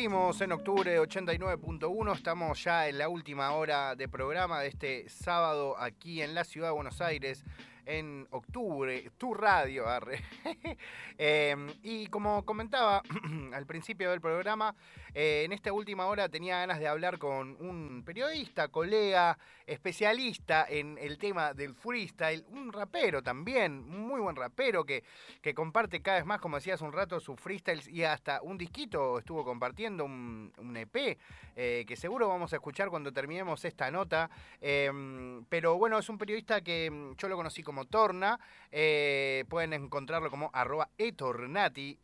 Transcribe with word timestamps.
Seguimos 0.00 0.40
en 0.40 0.52
octubre 0.52 0.98
89.1, 0.98 2.14
estamos 2.14 2.64
ya 2.64 2.88
en 2.88 2.96
la 2.96 3.10
última 3.10 3.50
hora 3.50 3.94
de 3.94 4.08
programa 4.08 4.60
de 4.60 4.68
este 4.68 5.06
sábado 5.10 5.76
aquí 5.78 6.22
en 6.22 6.34
la 6.34 6.44
ciudad 6.44 6.68
de 6.68 6.72
Buenos 6.72 7.02
Aires, 7.02 7.44
en 7.86 8.26
octubre, 8.30 9.10
tu 9.18 9.34
radio, 9.34 9.88
arre. 9.88 10.22
Em, 11.22 11.68
y 11.82 12.06
como 12.06 12.46
comentaba 12.46 13.02
al 13.52 13.66
principio 13.66 14.10
del 14.10 14.22
programa, 14.22 14.74
eh, 15.12 15.42
en 15.44 15.52
esta 15.52 15.72
última 15.72 16.06
hora 16.06 16.28
tenía 16.28 16.58
ganas 16.60 16.78
de 16.78 16.88
hablar 16.88 17.18
con 17.18 17.56
un 17.60 18.02
periodista, 18.06 18.68
colega, 18.68 19.38
especialista 19.66 20.66
en 20.68 20.96
el 20.98 21.18
tema 21.18 21.52
del 21.52 21.74
freestyle, 21.74 22.44
un 22.50 22.72
rapero 22.72 23.22
también, 23.22 23.86
muy 23.86 24.20
buen 24.20 24.36
rapero 24.36 24.84
que, 24.84 25.04
que 25.42 25.52
comparte 25.52 26.00
cada 26.00 26.18
vez 26.18 26.26
más, 26.26 26.40
como 26.40 26.56
decías 26.56 26.80
un 26.80 26.92
rato, 26.92 27.20
sus 27.20 27.38
freestyles 27.38 27.86
y 27.88 28.04
hasta 28.04 28.40
un 28.42 28.56
disquito 28.56 29.18
estuvo 29.18 29.44
compartiendo, 29.44 30.04
un, 30.04 30.52
EP, 30.76 31.18
eh, 31.56 31.84
que 31.86 31.96
seguro 31.96 32.28
vamos 32.28 32.52
a 32.52 32.56
escuchar 32.56 32.88
cuando 32.88 33.12
terminemos 33.12 33.64
esta 33.64 33.90
nota. 33.90 34.30
Em, 34.60 35.44
pero 35.48 35.76
bueno, 35.76 35.98
es 35.98 36.08
un 36.08 36.18
periodista 36.18 36.60
que 36.60 36.90
mm, 36.90 37.16
yo 37.16 37.28
lo 37.28 37.36
conocí 37.36 37.62
como 37.70 37.84
Torna, 37.84 38.40
eh, 38.72 39.44
pueden 39.48 39.72
encontrarlo 39.74 40.28
como 40.28 40.50
arroba 40.52 40.88
etornati. 40.98 41.96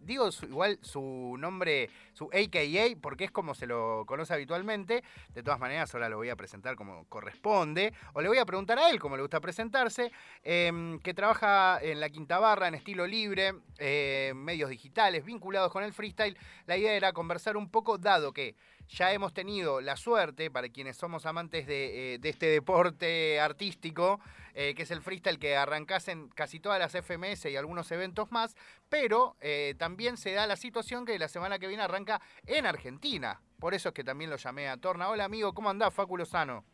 digo 0.00 0.30
igual 0.48 0.78
su 0.80 1.36
nombre, 1.38 1.90
su 2.14 2.30
AKA, 2.32 2.98
porque 3.02 3.24
es 3.24 3.30
como 3.30 3.54
se 3.54 3.66
lo 3.66 4.04
conoce 4.06 4.32
habitualmente. 4.32 5.04
De 5.34 5.42
todas 5.42 5.60
maneras, 5.60 5.92
ahora 5.94 6.08
lo 6.08 6.16
voy 6.16 6.30
a 6.30 6.36
presentar 6.36 6.74
como 6.74 7.04
corresponde. 7.10 7.92
O 8.14 8.22
le 8.22 8.28
voy 8.28 8.38
a 8.38 8.46
preguntar 8.46 8.78
a 8.78 8.88
él, 8.88 8.98
como 8.98 9.16
le 9.16 9.22
gusta 9.22 9.40
presentarse, 9.40 10.10
em, 10.42 10.98
que 11.00 11.12
trabaja 11.12 11.78
en 11.82 12.00
la 12.00 12.08
Quinta 12.08 12.38
Barra, 12.38 12.68
en 12.68 12.76
estilo 12.76 13.06
libre, 13.06 13.52
eh, 13.76 14.32
medios 14.34 14.70
digitales, 14.70 15.22
vinculados 15.22 15.70
con 15.70 15.84
el 15.84 15.92
freestyle. 15.92 16.38
La 16.64 16.78
idea 16.78 16.94
era 16.94 17.12
conversar 17.12 17.58
un 17.58 17.68
poco, 17.70 17.98
dado 17.98 18.32
que 18.32 18.54
ya 18.90 19.12
hemos 19.12 19.32
tenido 19.32 19.80
la 19.80 19.96
suerte, 19.96 20.50
para 20.50 20.68
quienes 20.68 20.96
somos 20.96 21.24
amantes 21.24 21.66
de, 21.66 22.14
eh, 22.14 22.20
este 22.22 22.46
deporte 22.46 23.40
artístico, 23.40 24.20
eh, 24.54 24.74
que 24.74 24.82
es 24.82 24.90
el 24.90 25.00
freestyle 25.00 25.38
que 25.38 25.56
arrancasen 25.56 26.28
casi 26.30 26.58
todas 26.58 26.78
las 26.78 26.94
FMS 26.94 27.46
y 27.46 27.56
algunos 27.56 27.90
eventos 27.92 28.32
más, 28.32 28.56
pero 28.88 29.36
eh, 29.40 29.74
también 29.78 30.16
se 30.16 30.32
da 30.32 30.46
la 30.46 30.56
situación 30.56 31.06
que 31.06 31.18
la 31.18 31.28
semana 31.28 31.58
que 31.58 31.68
viene 31.68 31.84
arranca 31.84 32.20
en 32.46 32.66
Argentina. 32.66 33.40
Por 33.60 33.74
eso 33.74 33.90
es 33.90 33.94
que 33.94 34.04
también 34.04 34.30
lo 34.30 34.36
llamé 34.36 34.68
a 34.68 34.76
Torna. 34.76 35.08
Hola 35.08 35.24
amigo, 35.24 35.52
¿cómo 35.54 35.70
andás, 35.70 35.94
Facu 35.94 36.16
Lozano? 36.16 36.64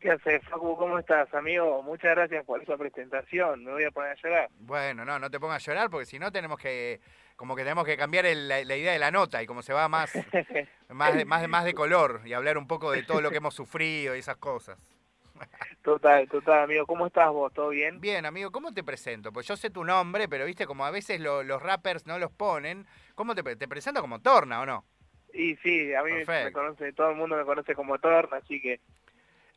¿Qué 0.00 0.10
haces, 0.10 0.42
Facu? 0.48 0.76
¿Cómo 0.78 0.98
estás, 0.98 1.32
amigo? 1.34 1.82
Muchas 1.82 2.12
gracias 2.12 2.44
por 2.46 2.62
esa 2.62 2.76
presentación. 2.78 3.64
Me 3.64 3.72
voy 3.72 3.84
a 3.84 3.90
poner 3.90 4.12
a 4.12 4.14
llorar. 4.14 4.50
Bueno, 4.58 5.04
no, 5.04 5.18
no 5.18 5.30
te 5.30 5.38
pongas 5.38 5.62
a 5.62 5.70
llorar 5.70 5.90
porque 5.90 6.06
si 6.06 6.18
no 6.18 6.32
tenemos 6.32 6.58
que 6.58 7.00
como 7.40 7.56
que 7.56 7.62
tenemos 7.62 7.86
que 7.86 7.96
cambiar 7.96 8.26
la, 8.26 8.60
idea 8.60 8.92
de 8.92 8.98
la 8.98 9.10
nota 9.10 9.42
y 9.42 9.46
como 9.46 9.62
se 9.62 9.72
va 9.72 9.88
más, 9.88 10.12
más, 10.90 11.16
de, 11.16 11.24
más, 11.24 11.48
más 11.48 11.64
de 11.64 11.72
color 11.72 12.20
y 12.26 12.34
hablar 12.34 12.58
un 12.58 12.66
poco 12.66 12.92
de 12.92 13.02
todo 13.02 13.22
lo 13.22 13.30
que 13.30 13.38
hemos 13.38 13.54
sufrido 13.54 14.14
y 14.14 14.18
esas 14.18 14.36
cosas. 14.36 14.78
Total, 15.82 16.28
total, 16.28 16.64
amigo. 16.64 16.84
¿Cómo 16.84 17.06
estás 17.06 17.30
vos? 17.30 17.50
¿Todo 17.54 17.70
bien? 17.70 17.98
Bien, 17.98 18.26
amigo. 18.26 18.50
¿Cómo 18.50 18.74
te 18.74 18.84
presento? 18.84 19.32
Pues 19.32 19.46
yo 19.46 19.56
sé 19.56 19.70
tu 19.70 19.84
nombre, 19.84 20.28
pero 20.28 20.44
viste, 20.44 20.66
como 20.66 20.84
a 20.84 20.90
veces 20.90 21.18
los 21.18 21.62
rappers 21.62 22.06
no 22.06 22.18
los 22.18 22.30
ponen, 22.30 22.86
¿cómo 23.14 23.34
te, 23.34 23.56
te 23.56 23.66
presento 23.66 24.02
como 24.02 24.20
Torna 24.20 24.60
o 24.60 24.66
no? 24.66 24.84
Y 25.32 25.56
sí, 25.62 25.94
a 25.94 26.02
mí 26.02 26.10
me 26.12 26.52
conoce, 26.52 26.92
todo 26.92 27.08
el 27.08 27.16
mundo 27.16 27.38
me 27.38 27.46
conoce 27.46 27.74
como 27.74 27.98
Torna, 27.98 28.36
así 28.36 28.60
que 28.60 28.80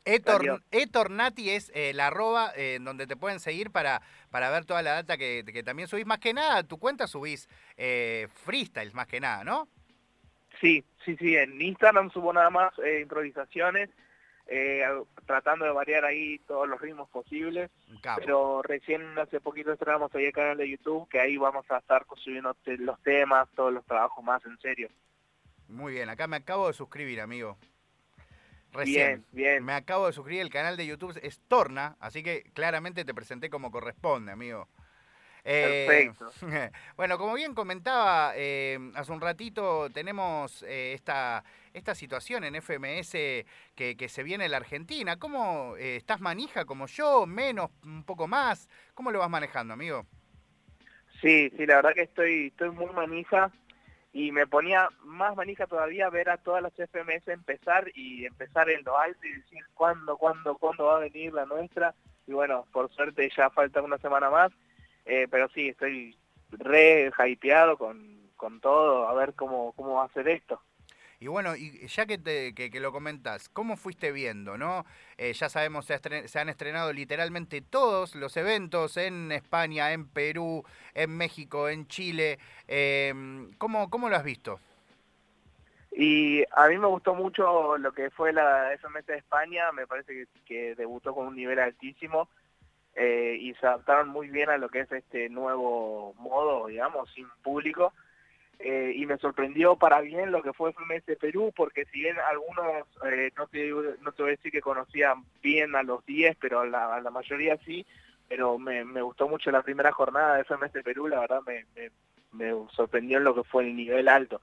Etornati 0.04 1.50
es 1.50 1.70
eh, 1.74 1.92
la 1.94 2.08
arroba 2.08 2.52
eh, 2.56 2.78
donde 2.80 3.06
te 3.06 3.16
pueden 3.16 3.40
seguir 3.40 3.70
para, 3.70 4.02
para 4.30 4.50
ver 4.50 4.64
toda 4.64 4.82
la 4.82 4.92
data 4.92 5.16
que, 5.16 5.62
también 5.64 5.88
subís. 5.88 6.06
Más 6.06 6.18
que 6.18 6.34
nada, 6.34 6.62
tu 6.62 6.78
cuenta 6.78 7.06
subís 7.06 7.48
eh, 7.76 8.28
freestyles, 8.44 8.94
más 8.94 9.06
que 9.06 9.20
nada, 9.20 9.44
¿no? 9.44 9.68
Sí, 10.60 10.84
sí, 11.04 11.16
sí. 11.16 11.36
En 11.36 11.60
Instagram 11.60 12.10
subo 12.10 12.32
nada 12.32 12.50
más 12.50 12.72
improvisaciones, 13.00 13.90
tratando 15.26 15.64
de 15.64 15.72
variar 15.72 16.04
ahí 16.04 16.38
todos 16.46 16.68
los 16.68 16.80
ritmos 16.80 17.08
posibles. 17.08 17.70
Pero 18.16 18.62
recién 18.62 19.18
hace 19.18 19.40
poquito 19.40 19.72
estrenamos 19.72 20.14
ahí 20.14 20.26
el 20.26 20.32
canal 20.32 20.56
de 20.56 20.68
YouTube, 20.68 21.08
que 21.08 21.20
ahí 21.20 21.36
vamos 21.36 21.64
a 21.70 21.78
estar 21.78 22.06
construyendo 22.06 22.54
los 22.78 23.02
temas, 23.02 23.48
todos 23.54 23.72
los 23.72 23.84
trabajos 23.84 24.22
más 24.24 24.44
en 24.44 24.58
serio. 24.60 24.88
Muy 25.68 25.94
bien, 25.94 26.08
acá 26.08 26.26
me 26.26 26.36
acabo 26.36 26.68
de 26.68 26.74
suscribir, 26.74 27.20
amigo. 27.20 27.58
Recién. 28.74 29.24
Bien, 29.32 29.52
bien. 29.54 29.64
Me 29.64 29.72
acabo 29.72 30.06
de 30.06 30.12
suscribir 30.12 30.42
el 30.42 30.50
canal 30.50 30.76
de 30.76 30.86
YouTube, 30.86 31.18
es 31.22 31.40
Torna, 31.46 31.96
así 32.00 32.22
que 32.22 32.42
claramente 32.54 33.04
te 33.04 33.14
presenté 33.14 33.48
como 33.48 33.70
corresponde, 33.70 34.32
amigo. 34.32 34.68
Eh, 35.44 35.84
Perfecto. 35.86 36.32
bueno, 36.96 37.18
como 37.18 37.34
bien 37.34 37.54
comentaba 37.54 38.32
eh, 38.34 38.78
hace 38.94 39.12
un 39.12 39.20
ratito, 39.20 39.90
tenemos 39.90 40.62
eh, 40.64 40.94
esta, 40.94 41.44
esta 41.72 41.94
situación 41.94 42.44
en 42.44 42.56
FMS 42.56 43.12
que, 43.74 43.96
que 43.96 44.08
se 44.08 44.22
viene 44.22 44.46
en 44.46 44.50
la 44.50 44.56
Argentina. 44.56 45.18
¿Cómo 45.18 45.76
estás 45.76 46.20
manija 46.20 46.64
como 46.64 46.86
yo? 46.86 47.26
¿Menos? 47.26 47.70
¿Un 47.84 48.04
poco 48.04 48.26
más? 48.26 48.68
¿Cómo 48.94 49.12
lo 49.12 49.20
vas 49.20 49.30
manejando, 49.30 49.74
amigo? 49.74 50.06
Sí, 51.20 51.50
sí, 51.56 51.66
la 51.66 51.76
verdad 51.76 51.94
que 51.94 52.02
estoy, 52.02 52.46
estoy 52.48 52.70
muy 52.70 52.92
manija 52.92 53.52
y 54.14 54.30
me 54.30 54.46
ponía 54.46 54.88
más 55.02 55.34
manija 55.34 55.66
todavía 55.66 56.08
ver 56.08 56.30
a 56.30 56.36
todas 56.36 56.62
las 56.62 56.72
FMS 56.72 57.26
empezar 57.26 57.90
y 57.96 58.24
empezar 58.24 58.70
en 58.70 58.84
lo 58.84 58.96
alto 58.96 59.26
y 59.26 59.32
decir 59.32 59.64
cuándo, 59.74 60.16
cuándo, 60.16 60.56
cuándo 60.56 60.84
va 60.84 60.96
a 60.96 61.00
venir 61.00 61.34
la 61.34 61.46
nuestra. 61.46 61.96
Y 62.24 62.32
bueno, 62.32 62.64
por 62.72 62.94
suerte 62.94 63.28
ya 63.36 63.50
falta 63.50 63.82
una 63.82 63.98
semana 63.98 64.30
más, 64.30 64.52
eh, 65.04 65.26
pero 65.28 65.48
sí, 65.48 65.70
estoy 65.70 66.16
re 66.52 67.10
hypeado 67.26 67.76
con, 67.76 68.30
con 68.36 68.60
todo, 68.60 69.08
a 69.08 69.14
ver 69.14 69.34
cómo, 69.34 69.72
cómo 69.72 69.94
va 69.94 70.04
a 70.04 70.12
ser 70.12 70.28
esto. 70.28 70.62
Y 71.24 71.26
bueno, 71.26 71.56
y 71.56 71.86
ya 71.86 72.04
que, 72.04 72.18
te, 72.18 72.52
que, 72.54 72.80
lo 72.80 72.92
comentas, 72.92 73.48
¿cómo 73.48 73.78
fuiste 73.78 74.12
viendo? 74.12 74.58
no 74.58 74.84
eh, 75.16 75.32
Ya 75.32 75.48
sabemos, 75.48 75.86
se, 75.86 76.38
han 76.38 76.48
estrenado 76.50 76.92
literalmente 76.92 77.62
todos 77.62 78.14
los 78.14 78.36
eventos 78.36 78.98
en 78.98 79.32
España, 79.32 79.92
en 79.94 80.06
Perú, 80.06 80.64
en 80.92 81.16
México, 81.16 81.70
en 81.70 81.86
Chile. 81.86 82.38
Eh, 82.68 83.14
¿cómo, 83.56 83.88
¿Cómo 83.88 84.10
lo 84.10 84.16
has 84.16 84.22
visto? 84.22 84.60
Y 85.92 86.44
a 86.52 86.68
mí 86.68 86.76
me 86.76 86.88
gustó 86.88 87.14
mucho 87.14 87.78
lo 87.78 87.92
que 87.92 88.10
fue 88.10 88.34
la 88.34 88.74
FMS 88.74 89.06
de 89.06 89.16
España, 89.16 89.72
me 89.72 89.86
parece 89.86 90.26
que, 90.44 90.74
debutó 90.74 91.14
con 91.14 91.28
un 91.28 91.36
nivel 91.36 91.58
altísimo 91.58 92.28
eh, 92.96 93.38
y 93.40 93.54
se 93.54 93.66
adaptaron 93.66 94.10
muy 94.10 94.28
bien 94.28 94.50
a 94.50 94.58
lo 94.58 94.68
que 94.68 94.80
es 94.80 94.92
este 94.92 95.30
nuevo 95.30 96.12
modo, 96.18 96.66
digamos, 96.66 97.10
sin 97.14 97.26
público. 97.42 97.94
Eh, 98.60 98.92
y 98.94 99.04
me 99.06 99.18
sorprendió 99.18 99.76
para 99.76 100.00
bien 100.00 100.30
lo 100.30 100.42
que 100.42 100.52
fue 100.52 100.72
FMS 100.72 101.04
de 101.06 101.16
Perú, 101.16 101.52
porque 101.54 101.84
si 101.86 102.00
bien 102.00 102.16
algunos, 102.18 102.86
eh, 103.04 103.30
no, 103.36 103.46
te, 103.48 103.70
no 104.00 104.12
te 104.12 104.22
voy 104.22 104.30
a 104.30 104.36
decir 104.36 104.52
que 104.52 104.60
conocían 104.60 105.24
bien 105.42 105.74
a 105.74 105.82
los 105.82 106.04
10, 106.06 106.36
pero 106.40 106.64
la, 106.64 107.00
la 107.00 107.10
mayoría 107.10 107.58
sí, 107.58 107.84
pero 108.28 108.58
me, 108.58 108.84
me, 108.84 109.02
gustó 109.02 109.28
mucho 109.28 109.50
la 109.50 109.62
primera 109.62 109.92
jornada 109.92 110.36
de 110.36 110.44
FMS 110.44 110.72
de 110.72 110.82
Perú, 110.82 111.08
la 111.08 111.20
verdad 111.20 111.40
me, 111.46 111.66
me, 112.32 112.52
sorprendió 112.70 113.18
en 113.18 113.24
lo 113.24 113.34
que 113.34 113.44
fue 113.44 113.64
el 113.64 113.76
nivel 113.76 114.08
alto. 114.08 114.40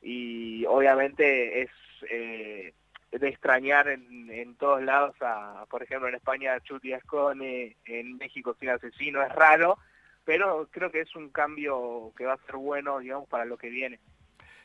Y 0.00 0.64
obviamente 0.66 1.62
es 1.62 1.70
eh, 2.10 2.74
de 3.12 3.28
extrañar 3.28 3.88
en, 3.88 4.30
en 4.30 4.56
todos 4.56 4.82
lados, 4.82 5.14
a, 5.20 5.66
por 5.70 5.82
ejemplo 5.82 6.08
en 6.08 6.16
España 6.16 6.58
Chuti 6.60 6.94
Ascone, 6.94 7.76
en 7.84 8.16
México 8.16 8.56
Sin 8.58 8.70
Asesino, 8.70 9.22
es 9.22 9.32
raro, 9.32 9.78
pero 10.24 10.68
creo 10.70 10.90
que 10.90 11.00
es 11.00 11.14
un 11.16 11.30
cambio 11.30 12.12
que 12.16 12.24
va 12.24 12.34
a 12.34 12.46
ser 12.46 12.56
bueno, 12.56 12.98
digamos, 12.98 13.28
para 13.28 13.44
lo 13.44 13.56
que 13.56 13.68
viene. 13.68 14.00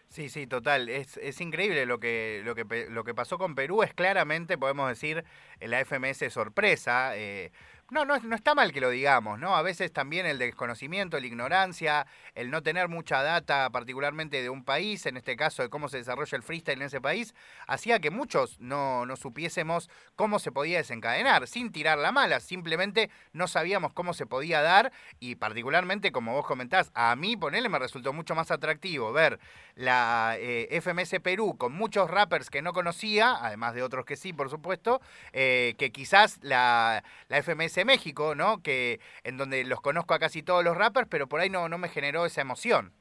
Sí, 0.10 0.30
sí, 0.30 0.48
total. 0.48 0.88
Es, 0.88 1.18
es 1.18 1.42
increíble 1.42 1.86
lo 1.86 2.00
que, 2.00 2.42
lo, 2.46 2.56
que, 2.56 2.88
lo 2.90 3.04
que 3.04 3.14
pasó 3.14 3.38
con 3.38 3.56
Perú. 3.56 3.84
Es 3.84 3.94
claramente, 3.94 4.58
podemos 4.58 4.88
decir, 4.88 5.26
la 5.60 5.84
FMS 5.84 6.32
sorpresa. 6.32 7.18
Eh, 7.18 7.52
no, 7.90 8.04
no, 8.04 8.20
no 8.20 8.36
está 8.36 8.54
mal 8.54 8.74
que 8.74 8.82
lo 8.82 8.90
digamos, 8.90 9.40
¿no? 9.40 9.56
A 9.56 9.62
veces 9.62 9.94
también 9.94 10.26
el 10.26 10.40
desconocimiento, 10.40 11.20
la 11.20 11.26
ignorancia, 11.26 12.06
el 12.36 12.52
no 12.52 12.62
tener 12.62 12.90
mucha 12.90 13.24
data, 13.24 13.70
particularmente 13.70 14.42
de 14.42 14.50
un 14.50 14.66
país, 14.66 15.06
en 15.06 15.16
este 15.16 15.38
caso 15.38 15.64
de 15.64 15.70
cómo 15.70 15.88
se 15.88 15.98
desarrolla 15.98 16.36
el 16.36 16.44
freestyle 16.44 16.82
en 16.82 16.88
ese 16.88 17.00
país, 17.00 17.34
hacía 17.66 18.00
que 18.00 18.12
muchos 18.12 18.60
no, 18.60 19.06
no 19.06 19.16
supiésemos 19.16 19.90
cómo 20.16 20.40
se 20.40 20.52
podía 20.52 20.80
desencadenar, 20.80 21.48
sin 21.48 21.72
tirar 21.72 21.98
la 21.98 22.12
mala, 22.12 22.42
simplemente 22.42 23.10
no 23.32 23.48
sabíamos 23.48 23.94
cómo 23.94 24.14
se 24.14 24.26
podía 24.26 24.62
dar 24.62 24.92
y 25.20 25.36
particularmente, 25.36 26.12
como 26.12 26.34
vos 26.34 26.46
comentás, 26.46 26.92
a 26.94 27.16
mí, 27.16 27.38
ponele, 27.38 27.70
me 27.70 27.80
resultó 27.80 28.12
mucho 28.12 28.36
más 28.36 28.52
atractivo 28.52 29.14
ver 29.14 29.40
la 29.76 30.36
eh, 30.40 30.82
FMS 30.82 31.20
Perú 31.22 31.56
con 31.58 31.72
muchos 31.72 32.10
rappers 32.10 32.50
que 32.50 32.62
no 32.62 32.74
conocía, 32.74 33.38
además 33.40 33.76
de 33.76 33.84
otros 33.84 34.06
que 34.06 34.18
sí, 34.18 34.34
por 34.34 34.50
supuesto, 34.50 35.02
eh, 35.32 35.76
que 35.78 35.92
quizás 35.92 36.40
la, 36.42 37.04
la 37.30 37.42
FMS 37.42 37.77
México, 37.86 38.36
¿no? 38.36 38.62
Que 38.62 39.00
en 39.24 39.38
donde 39.38 39.64
los 39.64 39.82
conozco 39.82 40.14
a 40.14 40.20
casi 40.20 40.44
todos 40.44 40.64
los 40.64 40.78
rappers, 40.78 41.08
pero 41.10 41.28
por 41.28 41.40
ahí 41.40 41.50
no, 41.50 41.70
no 41.70 41.78
me 41.78 41.90
generó 41.90 42.26
esa 42.26 42.42
emoción. 42.42 42.94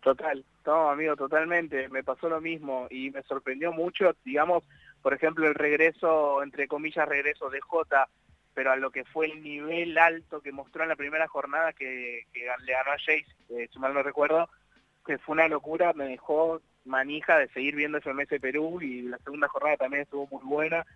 Total, 0.00 0.44
no, 0.64 0.90
amigo, 0.90 1.16
totalmente. 1.16 1.88
Me 1.88 2.04
pasó 2.04 2.28
lo 2.28 2.40
mismo 2.40 2.86
y 2.90 3.10
me 3.10 3.22
sorprendió 3.22 3.72
mucho, 3.72 4.14
digamos, 4.24 4.62
por 5.02 5.14
ejemplo, 5.14 5.46
el 5.46 5.54
regreso, 5.54 6.42
entre 6.42 6.68
comillas, 6.68 7.08
regreso 7.08 7.50
de 7.50 7.60
J, 7.60 8.08
pero 8.54 8.72
a 8.72 8.76
lo 8.76 8.90
que 8.90 9.04
fue 9.04 9.26
el 9.26 9.42
nivel 9.42 9.98
alto 9.98 10.40
que 10.40 10.52
mostró 10.52 10.82
en 10.82 10.88
la 10.88 10.96
primera 10.96 11.28
jornada 11.28 11.72
que, 11.72 12.24
le 12.34 12.72
ganó 12.72 12.90
a 12.90 12.98
Jace, 12.98 13.26
eh, 13.50 13.68
si 13.72 13.78
mal 13.78 13.94
no 13.94 14.02
recuerdo, 14.02 14.48
que 15.04 15.18
fue 15.18 15.34
una 15.34 15.48
locura, 15.48 15.92
me 15.92 16.06
dejó 16.06 16.60
manija 16.86 17.38
de 17.38 17.48
seguir 17.48 17.74
viendo 17.76 18.00
FMS 18.00 18.40
Perú 18.40 18.80
y 18.80 19.02
la 19.02 19.18
segunda 19.18 19.48
jornada 19.48 19.76
también 19.76 20.02
estuvo 20.02 20.26
muy 20.28 20.44
buena. 20.44 20.86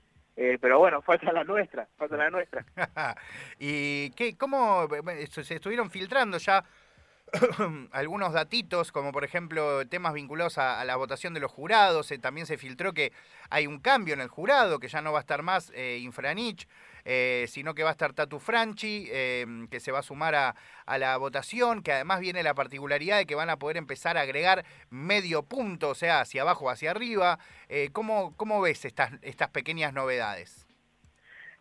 Eh, 0.43 0.57
pero 0.59 0.79
bueno, 0.79 1.03
falta 1.03 1.31
la 1.35 1.45
nuestra, 1.45 1.87
falta 1.99 2.17
la 2.17 2.31
nuestra. 2.31 2.65
¿Y 3.59 4.09
qué, 4.13 4.39
cómo 4.39 4.89
se 5.29 5.55
estuvieron 5.57 5.91
filtrando 5.91 6.39
ya 6.39 6.65
algunos 7.93 8.33
datitos, 8.33 8.91
como 8.91 9.13
por 9.13 9.23
ejemplo 9.23 9.87
temas 9.87 10.15
vinculados 10.15 10.57
a, 10.57 10.83
la 10.87 10.97
votación 10.97 11.35
de 11.35 11.41
los 11.41 11.53
jurados. 11.53 12.11
Eh, 12.11 12.19
también 12.19 12.47
se 12.47 12.57
filtró 12.57 12.95
que 12.95 13.13
hay 13.51 13.67
un 13.67 13.81
cambio 13.81 14.15
en 14.15 14.23
el 14.23 14.29
jurado, 14.29 14.79
que 14.79 14.89
ya 14.89 15.03
no 15.03 15.13
va 15.13 15.19
a 15.19 15.21
estar 15.21 15.43
más 15.43 15.73
eh, 15.75 15.99
Infranich, 16.01 16.67
eh, 17.05 17.47
sino 17.49 17.75
que 17.75 17.83
va 17.83 17.91
a 17.91 17.93
estar 17.93 18.13
Tatu 18.13 18.39
Franchi, 18.39 19.09
em, 19.11 19.69
que 19.69 19.81
se 19.81 19.93
va 19.93 20.01
a 20.01 20.03
sumar 20.03 20.35
a, 20.35 20.55
la 20.99 21.17
votación, 21.17 21.83
que 21.83 21.93
además 21.93 22.21
viene 22.21 22.43
la 22.43 22.55
particularidad 22.55 23.19
de 23.19 23.27
que 23.27 23.35
van 23.35 23.51
a 23.51 23.59
poder 23.59 23.77
empezar 23.77 24.19
a 24.19 24.23
agregar 24.23 24.65
medio 24.91 25.45
punto, 25.45 25.91
o 25.91 25.95
sea, 25.95 26.21
hacia 26.21 26.43
abajo 26.43 26.67
o 26.67 26.71
hacia 26.71 26.91
arriba. 26.91 27.39
¿cómo, 27.93 28.37
¿Cómo 28.37 28.61
ves 28.61 28.85
estas, 28.85 29.13
estas 29.23 29.51
pequeñas 29.51 29.93
novedades? 29.93 30.67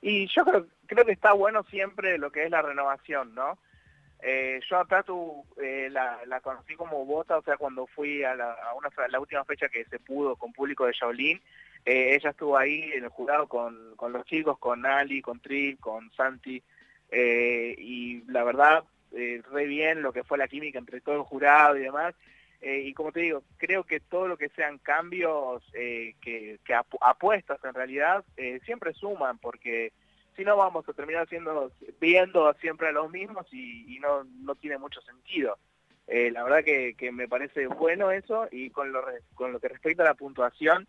Y 0.01 0.27
yo 0.27 0.45
creo, 0.45 0.67
creo 0.87 1.05
que 1.05 1.11
está 1.11 1.33
bueno 1.33 1.63
siempre 1.63 2.17
lo 2.17 2.31
que 2.31 2.45
es 2.45 2.51
la 2.51 2.61
renovación, 2.61 3.35
¿no? 3.35 3.59
Eh, 4.21 4.59
yo 4.69 4.79
a 4.79 4.85
Tatu 4.85 5.45
eh, 5.61 5.89
la, 5.91 6.41
conocí 6.41 6.75
como 6.75 7.05
bota, 7.05 7.37
o 7.37 7.41
sea, 7.41 7.57
cuando 7.57 7.87
fui 7.87 8.23
a, 8.23 8.35
la, 8.35 8.55
una, 8.75 8.89
la 9.07 9.19
última 9.19 9.45
fecha 9.45 9.69
que 9.69 9.85
se 9.85 9.99
pudo 9.99 10.35
con 10.35 10.51
público 10.51 10.85
de 10.85 10.93
Shaolin, 10.93 11.41
eh, 11.85 12.15
ella 12.15 12.31
estuvo 12.31 12.57
ahí 12.57 12.91
en 12.93 13.03
el 13.03 13.09
jurado 13.09 13.47
con, 13.47 13.95
con 13.95 14.11
los 14.13 14.25
chicos, 14.25 14.57
con 14.59 14.85
Ali, 14.85 15.21
con 15.21 15.39
Tri, 15.39 15.77
con 15.77 16.11
Santi, 16.11 16.61
y 17.11 18.21
la 18.27 18.43
verdad, 18.43 18.83
re 19.11 19.65
bien 19.65 20.03
lo 20.03 20.13
que 20.13 20.23
fue 20.23 20.37
la 20.37 20.47
química 20.47 20.77
entre 20.77 21.01
todo 21.01 21.15
el 21.15 21.23
jurado 21.23 21.75
y 21.75 21.81
demás. 21.81 22.13
y 22.61 22.93
como 22.93 23.11
te 23.11 23.21
digo, 23.21 23.41
creo 23.57 23.83
que 23.83 23.99
todo 23.99 24.27
lo 24.27 24.37
que 24.37 24.49
sean 24.49 24.77
cambios 24.77 25.63
que, 25.73 26.59
que 26.63 26.73
apuestas 27.01 27.63
en 27.63 27.73
realidad 27.73 28.23
siempre 28.63 28.93
suman, 28.93 29.39
porque 29.39 29.91
si 30.39 30.45
no 30.45 30.55
vamos 30.55 30.87
a 30.87 30.93
terminar 30.93 31.27
siendo, 31.27 31.69
viendo 31.99 32.53
siempre 32.61 32.87
a 32.87 32.91
los 32.93 33.11
mismos 33.11 33.45
y, 33.51 33.99
no, 33.99 34.23
no 34.23 34.55
tiene 34.55 34.77
mucho 34.77 35.01
sentido. 35.01 35.57
Eh, 36.07 36.31
la 36.31 36.43
verdad 36.43 36.63
que, 36.63 37.11
me 37.11 37.27
parece 37.27 37.67
bueno 37.67 38.09
eso 38.09 38.47
y 38.49 38.69
con 38.69 38.93
lo, 38.93 39.03
con 39.35 39.51
lo 39.51 39.59
que 39.59 39.67
respecta 39.67 40.03
a 40.03 40.05
la 40.05 40.13
puntuación, 40.13 40.87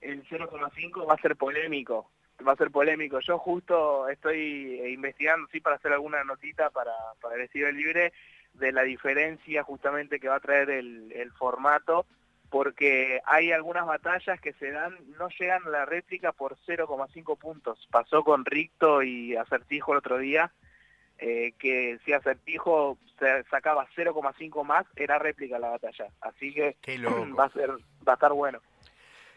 el 0.00 0.24
0,5 0.28 1.08
va 1.08 1.14
a 1.14 1.20
ser 1.20 1.36
polémico, 1.36 2.10
va 2.46 2.52
a 2.52 2.56
ser 2.56 2.70
polémico. 2.70 3.20
Yo 3.20 3.38
justo 3.38 4.08
estoy 4.08 4.80
investigando, 4.92 5.48
sí, 5.52 5.60
para 5.60 5.76
hacer 5.76 5.92
alguna 5.92 6.24
notita 6.24 6.70
para, 6.70 6.92
para 7.20 7.36
el 7.36 7.42
estilo 7.42 7.70
libre 7.72 8.12
de 8.54 8.72
la 8.72 8.82
diferencia 8.82 9.62
justamente 9.62 10.18
que 10.18 10.28
va 10.28 10.36
a 10.36 10.40
traer 10.40 10.70
el, 10.70 11.12
el 11.12 11.30
formato 11.32 12.06
porque 12.50 13.20
hay 13.24 13.52
algunas 13.52 13.86
batallas 13.86 14.40
que 14.40 14.52
se 14.54 14.70
dan, 14.70 14.96
no 15.18 15.28
llegan 15.28 15.66
a 15.66 15.70
la 15.70 15.84
réplica 15.84 16.32
por 16.32 16.56
0,5 16.66 17.38
puntos. 17.38 17.88
Pasó 17.90 18.22
con 18.24 18.44
Ricto 18.44 19.02
y 19.02 19.36
Acertijo 19.36 19.92
el 19.92 19.98
otro 19.98 20.18
día, 20.18 20.52
eh, 21.18 21.52
que 21.58 21.98
si 22.04 22.12
Acertijo 22.12 22.98
se 23.18 23.44
sacaba 23.44 23.88
0,5 23.96 24.64
más, 24.64 24.86
era 24.96 25.18
réplica 25.18 25.58
la 25.58 25.70
batalla. 25.70 26.08
Así 26.20 26.52
que 26.54 26.76
va 27.38 27.44
a 27.44 27.50
ser, 27.50 27.70
va 28.06 28.12
a 28.12 28.14
estar 28.14 28.32
bueno. 28.32 28.60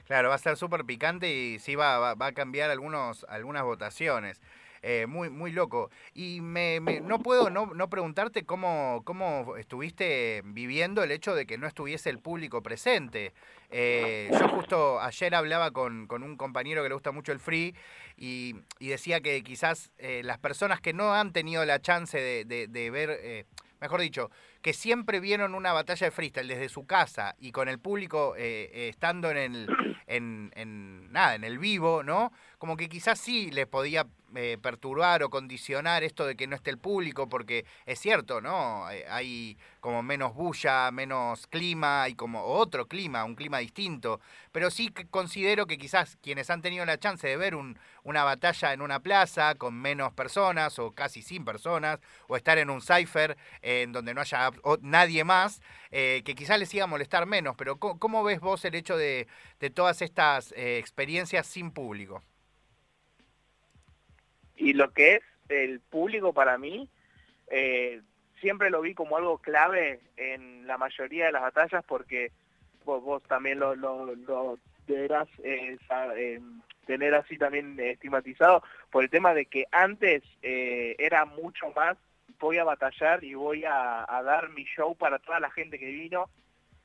Claro, 0.09 0.29
va 0.29 0.35
a 0.35 0.39
ser 0.39 0.57
súper 0.57 0.85
picante 0.85 1.31
y 1.31 1.59
sí 1.59 1.75
va, 1.75 2.15
va, 2.15 2.25
a 2.25 2.31
cambiar 2.31 2.71
algunos, 2.71 3.27
algunas 3.29 3.61
votaciones. 3.61 4.41
Eh, 4.81 5.05
muy, 5.05 5.29
muy 5.29 5.51
loco. 5.51 5.91
Y 6.15 6.41
me, 6.41 6.79
no 6.79 7.19
puedo 7.19 7.51
no, 7.51 7.67
no 7.75 7.91
preguntarte 7.91 8.43
cómo, 8.43 9.03
cómo 9.05 9.55
estuviste 9.55 10.41
viviendo 10.45 11.03
el 11.03 11.11
hecho 11.11 11.35
de 11.35 11.45
que 11.45 11.59
no 11.59 11.67
estuviese 11.67 12.09
el 12.09 12.17
público 12.17 12.63
presente. 12.63 13.33
Eh, 13.69 14.31
yo 14.31 14.49
justo 14.49 14.99
ayer 14.99 15.35
hablaba 15.35 15.69
con, 15.69 16.07
con, 16.07 16.23
un 16.23 16.37
compañero 16.37 16.81
que 16.81 16.89
le 16.89 16.95
gusta 16.95 17.11
mucho 17.11 17.31
el 17.31 17.39
free 17.39 17.75
y, 18.17 18.55
y 18.79 18.87
decía 18.87 19.21
que 19.21 19.43
quizás 19.43 19.91
eh, 19.99 20.23
las 20.23 20.39
personas 20.39 20.81
que 20.81 20.91
no 20.91 21.13
han 21.13 21.33
tenido 21.33 21.63
la 21.65 21.83
chance 21.83 22.19
de, 22.19 22.45
de 22.67 22.89
ver 22.89 23.45
mejor 23.79 24.01
dicho, 24.01 24.29
que 24.61 24.73
siempre 24.73 25.19
vieron 25.19 25.55
una 25.55 25.73
batalla 25.73 26.07
de 26.07 26.11
freestyle 26.11 26.47
desde 26.47 26.69
su 26.69 26.85
casa 26.85 27.35
y 27.39 27.51
con 27.51 27.69
el 27.69 27.79
público 27.79 28.35
eh, 28.35 28.69
eh, 28.73 28.89
estando 28.89 29.31
en 29.31 29.37
el, 29.37 29.69
en, 30.07 31.11
nada, 31.11 31.35
en 31.35 31.43
el 31.43 31.59
vivo, 31.59 32.03
¿no? 32.03 32.31
Como 32.57 32.75
que 32.75 32.89
quizás 32.89 33.19
sí 33.19 33.51
les 33.51 33.67
podía 33.67 34.05
eh, 34.35 34.57
perturbar 34.61 35.23
o 35.23 35.29
condicionar 35.29 36.03
esto 36.03 36.25
de 36.25 36.35
que 36.35 36.45
no 36.45 36.55
esté 36.55 36.71
el 36.71 36.77
público, 36.77 37.29
porque 37.29 37.65
es 37.85 37.99
cierto, 37.99 38.41
¿no? 38.41 38.85
hay 38.85 39.57
como 39.79 40.03
menos 40.03 40.35
bulla, 40.35 40.91
menos 40.91 41.47
clima, 41.47 42.03
hay 42.03 42.15
como 42.15 42.43
otro 42.43 42.85
clima, 42.87 43.23
un 43.23 43.35
clima 43.35 43.59
distinto. 43.59 44.19
Pero 44.51 44.69
sí 44.71 44.93
considero 45.09 45.67
que 45.67 45.77
quizás 45.77 46.17
quienes 46.21 46.49
han 46.49 46.61
tenido 46.61 46.85
la 46.85 46.99
chance 46.99 47.27
de 47.27 47.37
ver 47.37 47.55
un, 47.55 47.79
una 48.03 48.23
batalla 48.23 48.73
en 48.73 48.81
una 48.81 48.99
plaza 48.99 49.55
con 49.55 49.73
menos 49.73 50.11
personas 50.13 50.79
o 50.79 50.91
casi 50.91 51.21
sin 51.21 51.45
personas, 51.45 51.99
o 52.27 52.35
estar 52.35 52.57
en 52.57 52.69
un 52.69 52.81
cipher 52.81 53.37
en 53.61 53.93
donde 53.93 54.13
no 54.13 54.21
haya 54.21 54.48
nadie 54.81 55.23
más, 55.23 55.61
eh, 55.91 56.21
que 56.25 56.35
quizás 56.35 56.59
les 56.59 56.73
iba 56.73 56.83
a 56.83 56.87
molestar 56.87 57.25
menos. 57.25 57.55
Pero 57.57 57.77
¿cómo, 57.77 58.23
ves 58.23 58.39
vos 58.39 58.63
el 58.65 58.75
hecho 58.75 58.97
de, 58.97 59.27
todas 59.73 60.01
estas 60.01 60.51
eh, 60.53 60.77
experiencias 60.77 61.47
sin 61.47 61.71
público? 61.71 62.21
Y 64.55 64.73
lo 64.73 64.91
que 64.93 65.15
es 65.15 65.21
el 65.49 65.79
público 65.79 66.33
para 66.33 66.57
mí, 66.57 66.89
eh, 67.47 68.01
siempre 68.39 68.69
lo 68.69 68.81
vi 68.81 68.93
como 68.93 69.17
algo 69.17 69.37
clave 69.37 70.01
en 70.17 70.67
la 70.67 70.77
mayoría 70.77 71.27
de 71.27 71.31
las 71.31 71.41
batallas 71.41 71.83
porque 71.85 72.31
vos, 72.85 73.21
también 73.23 73.59
lo, 73.59 74.57
deberás 74.87 75.27
tener 76.85 77.13
así 77.13 77.37
también 77.37 77.79
estigmatizado 77.79 78.63
por 78.89 79.03
el 79.03 79.09
tema 79.09 79.33
de 79.33 79.45
que 79.45 79.65
antes 79.71 80.23
era 80.41 81.25
mucho 81.25 81.71
más 81.75 81.97
voy 82.39 82.57
a 82.57 82.63
batallar 82.63 83.23
y 83.23 83.33
voy 83.33 83.63
a, 83.65 84.05
dar 84.23 84.49
mi 84.49 84.63
show 84.63 84.95
para 84.95 85.19
toda 85.19 85.39
la 85.39 85.51
gente 85.51 85.77
que 85.79 85.87
vino. 85.87 86.29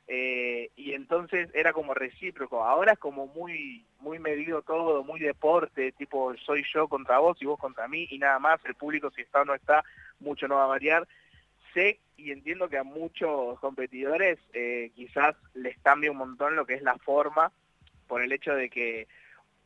Eh, 0.07 0.71
y 0.77 0.93
entonces 0.93 1.49
era 1.55 1.73
como 1.73 1.95
recíproco. 1.95 2.63
Ahora 2.63 2.93
es 2.93 2.99
como 2.99 3.27
muy 3.27 3.87
muy 4.01 4.19
medido 4.19 4.61
todo, 4.61 5.03
muy 5.03 5.19
deporte, 5.19 5.93
tipo 5.93 6.35
soy 6.45 6.63
yo 6.75 6.89
contra 6.89 7.19
vos 7.21 7.39
y 7.41 7.47
vos 7.47 7.59
contra 7.59 7.89
mí 7.89 8.07
y 8.11 8.19
nada 8.19 8.39
más. 8.39 8.61
El 8.65 8.75
público 8.75 9.11
si 9.11 9.23
está 9.23 9.43
o 9.43 9.45
no 9.47 9.55
está, 9.55 9.83
mucho 10.21 10.47
no 10.47 10.57
va 10.57 10.65
a 10.65 10.69
variar. 10.69 11.09
Sé 11.73 12.01
y 12.17 12.31
entiendo 12.31 12.69
que 12.69 12.79
a 12.79 12.85
muchos 12.85 13.59
competidores 13.61 14.39
eh, 14.53 14.91
quizás 14.95 15.37
les 15.55 15.79
cambie 15.79 16.11
un 16.11 16.19
montón 16.19 16.55
lo 16.55 16.67
que 16.67 16.75
es 16.75 16.83
la 16.83 16.99
forma 16.99 17.51
por 18.07 18.23
el 18.23 18.33
hecho 18.33 18.55
de 18.55 18.69
que 18.69 19.09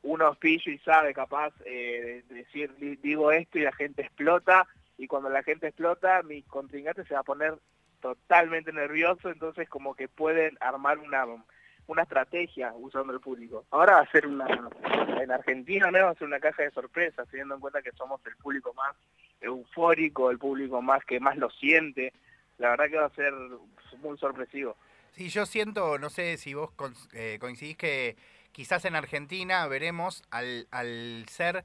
uno 0.02 0.32
pillo 0.34 0.70
y 0.70 0.78
sabe 0.78 1.12
capaz 1.12 1.52
eh, 1.64 2.22
de 2.28 2.34
decir 2.34 2.70
digo 3.02 3.32
esto 3.32 3.58
y 3.58 3.62
la 3.62 3.72
gente 3.72 4.02
explota 4.02 4.66
y 4.98 5.06
cuando 5.06 5.30
la 5.30 5.42
gente 5.42 5.68
explota, 5.68 6.22
mi 6.22 6.42
contrincante 6.42 7.04
se 7.04 7.14
va 7.14 7.20
a 7.20 7.24
poner 7.24 7.58
totalmente 8.00 8.72
nervioso, 8.72 9.30
entonces 9.30 9.68
como 9.68 9.94
que 9.94 10.08
pueden 10.08 10.58
armar 10.60 10.98
una 10.98 11.24
una 11.88 12.02
estrategia 12.02 12.72
usando 12.76 13.14
el 13.14 13.20
público. 13.20 13.64
Ahora 13.70 13.94
va 13.94 14.00
a 14.00 14.10
ser 14.10 14.26
una, 14.26 14.46
en 15.22 15.30
Argentina 15.30 15.90
no 15.90 15.98
va 15.98 16.10
a 16.10 16.14
ser 16.14 16.26
una 16.26 16.38
caja 16.38 16.62
de 16.62 16.70
sorpresas, 16.70 17.26
teniendo 17.30 17.54
en 17.54 17.60
cuenta 17.60 17.82
que 17.82 17.92
somos 17.92 18.20
el 18.26 18.36
público 18.36 18.74
más 18.74 18.94
eufórico, 19.40 20.30
el 20.30 20.38
público 20.38 20.82
más 20.82 21.02
que 21.06 21.18
más 21.18 21.36
lo 21.38 21.50
siente. 21.50 22.12
La 22.58 22.70
verdad 22.70 22.90
que 22.90 22.98
va 22.98 23.06
a 23.06 23.14
ser 23.14 23.32
muy 24.02 24.18
sorpresivo. 24.18 24.76
Sí, 25.12 25.30
yo 25.30 25.46
siento, 25.46 25.98
no 25.98 26.10
sé 26.10 26.36
si 26.36 26.52
vos 26.52 26.70
eh, 27.14 27.38
coincidís 27.40 27.78
que 27.78 28.16
quizás 28.52 28.84
en 28.84 28.94
Argentina 28.94 29.66
veremos 29.66 30.22
al, 30.30 30.68
al 30.70 31.24
ser 31.28 31.64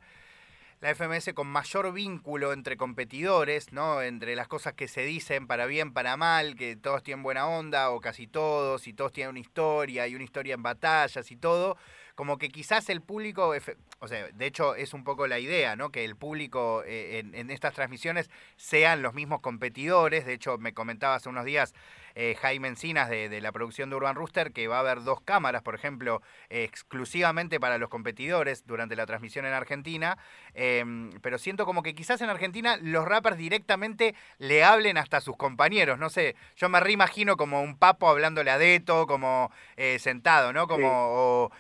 la 0.84 0.94
FMS 0.94 1.34
con 1.34 1.48
mayor 1.48 1.94
vínculo 1.94 2.52
entre 2.52 2.76
competidores, 2.76 3.72
¿no? 3.72 4.02
Entre 4.02 4.36
las 4.36 4.50
cosas 4.50 4.74
que 4.74 4.90
se 4.90 5.06
dicen 5.06 5.48
para 5.48 5.66
bien, 5.66 5.94
para 5.94 6.18
mal, 6.18 6.56
que 6.58 6.76
todos 6.76 7.02
tienen 7.04 7.24
buena 7.24 7.48
onda, 7.48 7.90
o 7.92 8.02
casi 8.02 8.28
todos, 8.28 8.86
y 8.86 8.92
todos 8.92 9.14
tienen 9.14 9.30
una 9.30 9.40
historia, 9.40 10.06
y 10.10 10.16
una 10.16 10.26
historia 10.26 10.56
en 10.56 10.62
batallas 10.62 11.32
y 11.32 11.38
todo, 11.38 11.78
como 12.16 12.38
que 12.38 12.50
quizás 12.50 12.90
el 12.90 13.02
público, 13.02 13.54
o 14.00 14.08
sea, 14.10 14.28
de 14.28 14.46
hecho 14.46 14.76
es 14.76 14.94
un 14.94 15.06
poco 15.06 15.26
la 15.26 15.40
idea, 15.40 15.78
¿no? 15.78 15.90
Que 15.90 16.04
el 16.04 16.18
público 16.18 16.84
eh, 16.86 17.24
en, 17.34 17.50
estas 17.50 17.74
transmisiones 17.74 18.30
sean 18.58 19.02
los 19.02 19.14
mismos 19.14 19.40
competidores, 19.40 20.26
de 20.26 20.34
hecho 20.34 20.58
me 20.58 20.74
comentaba 20.74 21.16
hace 21.16 21.30
unos 21.30 21.46
días 21.46 21.74
eh, 22.16 22.36
Jaime 22.40 22.68
Encinas 22.68 23.10
de, 23.10 23.42
la 23.42 23.52
producción 23.52 23.90
de 23.90 23.96
Urban 23.96 24.16
Rooster 24.16 24.52
que 24.52 24.68
va 24.68 24.78
a 24.78 24.80
haber 24.80 25.04
dos 25.04 25.22
cámaras, 25.22 25.62
por 25.64 25.76
ejemplo, 25.76 26.22
exclusivamente 26.50 27.60
para 27.60 27.78
los 27.78 27.90
competidores 27.90 28.66
durante 28.66 28.96
la 28.96 29.06
transmisión 29.06 29.46
en 29.46 29.54
Argentina, 29.54 30.18
em, 30.54 31.12
pero 31.22 31.38
siento 31.38 31.66
como 31.66 31.84
que 31.84 31.96
quizás 31.96 32.22
en 32.22 32.30
Argentina 32.30 32.78
los 32.82 33.06
rappers 33.06 33.38
directamente 33.38 34.16
le 34.38 34.64
hablen 34.64 34.98
hasta 34.98 35.18
a 35.18 35.22
sus 35.22 35.38
compañeros, 35.38 36.00
no 36.00 36.10
sé, 36.10 36.36
yo 36.56 36.70
me 36.70 36.80
reimagino 36.80 37.38
como 37.38 37.62
un 37.62 37.78
papo 37.78 38.10
hablándole 38.10 38.52
a 38.52 38.58
Deto, 38.58 39.08
como 39.08 39.52
eh, 39.78 40.00
sentado, 40.00 40.54
¿no? 40.54 40.68
Como 40.68 40.90
o, 40.94 41.52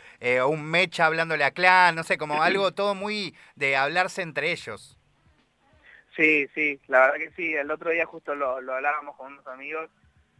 un 0.47 0.63
mecha 0.63 1.05
hablándole 1.05 1.43
a 1.43 1.51
Clan, 1.51 1.95
no 1.95 2.03
sé, 2.03 2.17
como 2.17 2.41
algo 2.43 2.71
todo 2.73 2.95
muy 2.95 3.35
de 3.55 3.75
hablarse 3.75 4.21
entre 4.21 4.51
ellos. 4.51 4.97
Sí, 6.15 6.47
sí, 6.53 6.79
la 6.87 6.99
verdad 6.99 7.17
que 7.17 7.31
sí, 7.31 7.53
el 7.53 7.71
otro 7.71 7.89
día 7.89 8.05
justo 8.05 8.35
lo, 8.35 8.61
lo 8.61 8.75
hablábamos 8.75 9.15
con 9.15 9.33
unos 9.33 9.47
amigos 9.47 9.89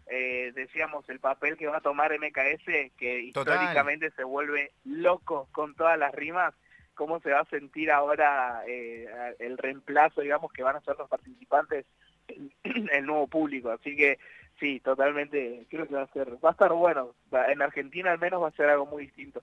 eh, 0.07 0.51
decíamos, 0.53 1.07
el 1.09 1.19
papel 1.19 1.57
que 1.57 1.67
va 1.67 1.77
a 1.77 1.81
tomar 1.81 2.11
MKS, 2.17 2.91
que 2.97 3.21
históricamente 3.21 4.11
se 4.11 4.23
vuelve 4.23 4.71
loco 4.83 5.47
con 5.51 5.75
todas 5.75 5.97
las 5.97 6.13
rimas, 6.13 6.53
cómo 6.93 7.19
se 7.19 7.31
va 7.31 7.41
a 7.41 7.49
sentir 7.49 7.91
ahora 7.91 8.63
eh, 8.67 9.07
el 9.39 9.57
reemplazo, 9.57 10.21
digamos, 10.21 10.51
que 10.51 10.63
van 10.63 10.75
a 10.75 10.81
ser 10.81 10.95
los 10.97 11.09
participantes, 11.09 11.85
el 12.63 13.05
nuevo 13.05 13.27
público. 13.27 13.71
Así 13.71 13.95
que 13.95 14.19
sí, 14.59 14.79
totalmente, 14.79 15.65
creo 15.69 15.87
que 15.87 15.95
va 15.95 16.03
a 16.03 16.13
ser, 16.13 16.43
va 16.43 16.49
a 16.49 16.53
estar 16.53 16.73
bueno. 16.73 17.15
En 17.47 17.61
Argentina 17.61 18.11
al 18.11 18.19
menos 18.19 18.43
va 18.43 18.49
a 18.49 18.51
ser 18.51 18.69
algo 18.69 18.85
muy 18.85 19.05
distinto. 19.05 19.41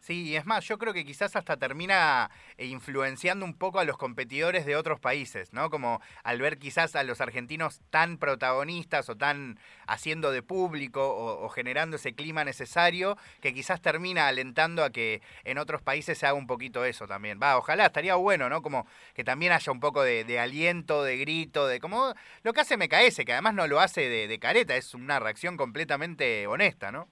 Sí, 0.00 0.28
y 0.28 0.36
es 0.36 0.46
más, 0.46 0.64
yo 0.64 0.78
creo 0.78 0.94
que 0.94 1.04
quizás 1.04 1.34
hasta 1.36 1.56
termina 1.56 2.30
eh, 2.56 2.66
influenciando 2.66 3.44
un 3.44 3.54
poco 3.54 3.80
a 3.80 3.84
los 3.84 3.98
competidores 3.98 4.64
de 4.64 4.76
otros 4.76 5.00
países, 5.00 5.52
¿no? 5.52 5.70
Como 5.70 6.00
al 6.22 6.40
ver 6.40 6.58
quizás 6.58 6.94
a 6.96 7.02
los 7.02 7.20
argentinos 7.20 7.80
tan 7.90 8.16
protagonistas 8.16 9.08
o 9.08 9.16
tan 9.16 9.58
haciendo 9.86 10.30
de 10.30 10.42
público 10.42 11.00
o, 11.04 11.48
generando 11.50 11.96
ese 11.96 12.14
clima 12.14 12.44
necesario, 12.44 13.18
que 13.40 13.52
quizás 13.52 13.82
termina 13.82 14.28
alentando 14.28 14.84
a 14.84 14.90
que 14.90 15.20
en 15.44 15.58
otros 15.58 15.82
países 15.82 16.16
se 16.16 16.26
haga 16.26 16.34
un 16.34 16.46
poquito 16.46 16.84
eso 16.84 17.06
también. 17.06 17.38
Va, 17.42 17.58
ojalá, 17.58 17.86
estaría 17.86 18.14
bueno, 18.14 18.48
¿no? 18.48 18.62
Como 18.62 18.86
que 19.14 19.24
también 19.24 19.52
haya 19.52 19.72
un 19.72 19.80
poco 19.80 20.02
de, 20.02 20.38
aliento, 20.38 21.02
de 21.02 21.18
grito, 21.18 21.66
de 21.66 21.80
como 21.80 22.14
lo 22.44 22.52
que 22.52 22.60
hace 22.60 22.76
MKS, 22.76 23.24
que 23.26 23.32
además 23.32 23.54
no 23.54 23.66
lo 23.66 23.80
hace 23.80 24.08
de, 24.08 24.28
de 24.28 24.38
careta, 24.38 24.76
es 24.76 24.94
una 24.94 25.18
reacción 25.18 25.56
completamente 25.56 26.46
honesta, 26.46 26.92
¿no? 26.92 27.08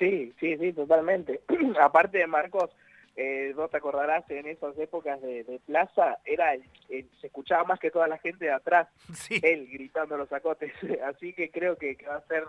Sí, 0.00 0.32
sí, 0.40 0.56
sí, 0.56 0.72
totalmente. 0.72 1.42
Aparte 1.80 2.18
de 2.18 2.26
Marcos, 2.26 2.70
eh, 3.16 3.52
vos 3.54 3.70
te 3.70 3.76
acordarás, 3.76 4.28
en 4.30 4.46
esas 4.46 4.76
épocas 4.78 5.20
de, 5.20 5.60
plaza, 5.66 6.16
era 6.24 6.56
se 6.88 7.26
escuchaba 7.26 7.64
más 7.64 7.78
que 7.78 7.90
toda 7.90 8.08
la 8.08 8.16
gente 8.16 8.46
de 8.46 8.52
atrás, 8.52 8.88
él 9.42 9.68
gritando 9.70 10.16
los 10.16 10.32
acotes. 10.32 10.72
Así 11.06 11.34
que 11.34 11.50
creo 11.50 11.76
que, 11.76 11.98
va 12.08 12.16
a 12.16 12.26
ser 12.26 12.44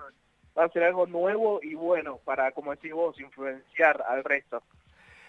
va 0.57 0.65
a 0.65 0.69
ser 0.69 0.83
algo 0.83 1.07
nuevo 1.07 1.59
y 1.61 1.75
bueno 1.75 2.19
para, 2.25 2.51
como 2.51 2.71
decís 2.71 2.93
vos, 2.93 3.19
influenciar 3.19 4.01
al 4.07 4.23
resto. 4.23 4.63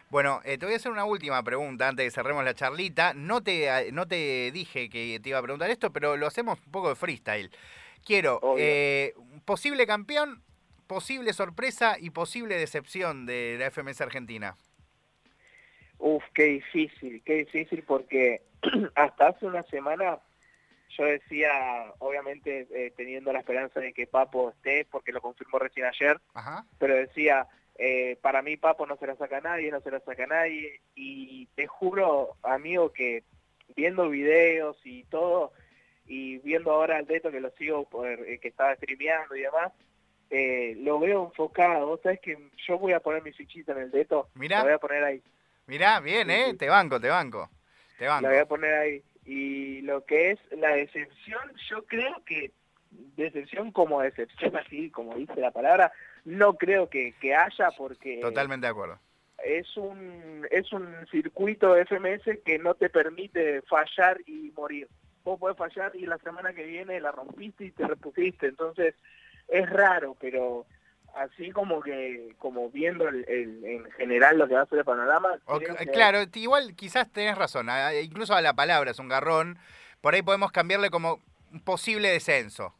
Bueno, 0.09 0.41
eh, 0.45 0.59
te 0.59 0.67
voy 0.67 0.75
a 0.75 0.77
hacer 0.77 0.93
una 0.93 1.05
última 1.05 1.43
pregunta 1.43 1.89
antes 1.89 2.05
de 2.05 2.09
que 2.09 2.15
cerremos 2.15 2.45
la 2.45 2.55
charlita. 2.55 3.15
No 3.15 3.43
te, 3.43 3.91
no 3.93 4.07
te 4.07 4.51
dije 4.53 4.89
que 4.91 5.19
te 5.21 5.29
iba 5.29 5.39
a 5.39 5.43
preguntar 5.43 5.71
esto, 5.71 5.93
pero 5.93 6.17
lo 6.17 6.27
hacemos 6.27 6.59
un 6.67 6.71
poco 6.71 6.91
de 6.91 6.97
freestyle. 6.97 7.51
Quiero, 8.05 8.41
eh, 8.59 9.15
posible 9.45 9.87
campeón 9.87 10.43
posible 10.93 11.33
sorpresa 11.33 11.97
y 11.99 12.11
posible 12.11 12.59
decepción 12.59 13.25
de 13.25 13.57
la 13.59 13.71
FMS 13.71 14.03
Argentina? 14.03 14.57
Uf, 15.97 16.23
qué 16.35 16.45
difícil, 16.45 17.23
qué 17.25 17.37
difícil 17.37 17.83
porque 17.83 18.43
hasta 18.95 19.29
hace 19.29 19.47
una 19.47 19.63
semana 19.63 20.19
yo 20.91 21.05
decía, 21.07 21.51
obviamente 21.99 22.67
eh, 22.71 22.93
teniendo 22.95 23.33
la 23.33 23.39
esperanza 23.39 23.81
de 23.81 23.95
que 23.95 24.07
Papo 24.07 24.51
esté, 24.51 24.87
porque 24.91 25.13
lo 25.13 25.23
confirmó 25.23 25.59
recién 25.59 25.87
ayer, 25.87 26.21
pero 26.79 26.95
decía, 26.95 27.47
eh, 27.79 28.19
para 28.21 28.43
mí 28.43 28.59
Papo 28.59 28.85
no 28.87 28.99
se 28.99 29.07
la 29.07 29.17
saca 29.17 29.39
a 29.39 29.41
nadie, 29.41 29.71
no 29.71 29.81
se 29.81 29.91
la 29.91 30.01
saca 30.01 30.25
a 30.25 30.27
nadie, 30.27 30.83
y 30.95 31.47
te 31.55 31.67
juro, 31.67 32.37
amigo, 32.43 32.93
que 32.93 33.25
viendo 33.75 34.11
videos 34.11 34.77
y 34.85 35.05
todo, 35.05 35.53
y 36.07 36.37
viendo 36.41 36.71
ahora 36.71 36.99
el 36.99 37.07
deto 37.07 37.31
que 37.31 37.41
lo 37.41 37.49
sigo, 37.53 37.89
por, 37.89 38.07
eh, 38.07 38.39
que 38.39 38.49
estaba 38.49 38.77
streameando 38.77 39.35
y 39.35 39.41
demás, 39.41 39.73
eh, 40.35 40.75
lo 40.79 40.99
veo 40.99 41.27
enfocado. 41.27 42.01
¿Sabes 42.03 42.19
que 42.21 42.39
Yo 42.67 42.79
voy 42.79 42.95
a 42.95 43.01
poner 43.01 43.23
mi 43.23 43.33
fichita 43.33 43.73
en 43.73 43.79
el 43.79 43.91
dedo. 43.91 44.29
Mira. 44.35 44.61
Lo 44.61 44.65
voy 44.65 44.73
a 44.73 44.79
poner 44.79 45.05
ahí. 45.05 45.23
Mirá, 45.67 46.01
bien, 46.01 46.31
¿eh? 46.31 46.55
Te 46.59 46.71
banco, 46.71 46.99
te 46.99 47.09
banco. 47.09 47.51
Te 47.99 48.07
banco. 48.07 48.23
La 48.23 48.29
voy 48.31 48.39
a 48.39 48.47
poner 48.47 48.75
ahí. 48.75 49.03
Y 49.27 49.83
lo 49.83 50.05
que 50.07 50.31
es 50.33 50.41
la 50.53 50.71
decepción, 50.71 51.53
yo 51.69 51.85
creo 51.85 52.25
que 52.25 52.51
decepción 52.91 53.73
como 53.73 54.01
decepción, 54.01 54.57
así 54.57 54.91
como 54.91 55.15
dice 55.17 55.37
la 55.37 55.51
palabra, 55.51 55.93
no 56.25 56.55
creo 56.55 56.89
que, 56.89 57.13
que 57.21 57.35
haya 57.35 57.71
porque... 57.77 58.19
Totalmente 58.21 58.67
de 58.67 58.71
acuerdo. 58.71 58.99
Es 59.45 59.77
un, 59.77 60.47
es 60.51 60.73
un 60.73 61.07
circuito 61.11 61.75
de 61.75 61.85
FMS 61.85 62.39
que 62.43 62.59
no 62.59 62.75
te 62.75 62.89
permite 62.89 63.61
fallar 63.63 64.19
y 64.27 64.51
morir. 64.57 64.89
Vos 65.25 65.39
podés 65.39 65.59
fallar 65.59 65.95
y 65.95 66.07
la 66.07 66.19
semana 66.19 66.55
que 66.55 66.65
viene 66.65 67.01
la 67.01 67.13
rompiste 67.13 67.67
y 67.67 67.71
te 67.71 67.87
repusiste. 67.87 68.47
Entonces, 68.47 68.95
es 69.53 69.69
raro, 69.69 70.17
pero 70.19 70.67
así 71.15 71.51
como 71.51 71.83
que 71.83 72.35
como 72.39 72.71
viendo 72.71 73.07
el, 73.09 73.25
en 73.29 73.91
general 73.93 74.39
lo 74.39 74.49
que 74.49 74.55
va 74.55 74.63
a 74.63 74.67
ser 74.67 74.79
el 74.79 74.85
panorama. 74.85 75.39
Claro, 75.93 76.21
igual 76.35 76.75
quizás 76.75 77.11
tenés 77.13 77.37
razón, 77.37 77.69
incluso 78.03 78.35
a 78.35 78.41
la 78.41 78.55
palabra 78.55 78.91
es 78.91 78.99
un 78.99 79.09
garrón, 79.09 79.59
por 80.01 80.15
ahí 80.15 80.23
podemos 80.23 80.51
cambiarle 80.53 80.91
como 80.91 81.21
un 81.53 81.61
posible 81.61 82.09
descenso. 82.09 82.75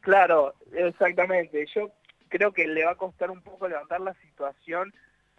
Claro, 0.00 0.54
exactamente. 0.72 1.66
Yo 1.74 1.90
creo 2.28 2.52
que 2.52 2.68
le 2.68 2.84
va 2.84 2.92
a 2.92 2.96
costar 2.96 3.30
un 3.30 3.42
poco 3.42 3.66
levantar 3.66 4.00
la 4.00 4.14
situación 4.14 4.94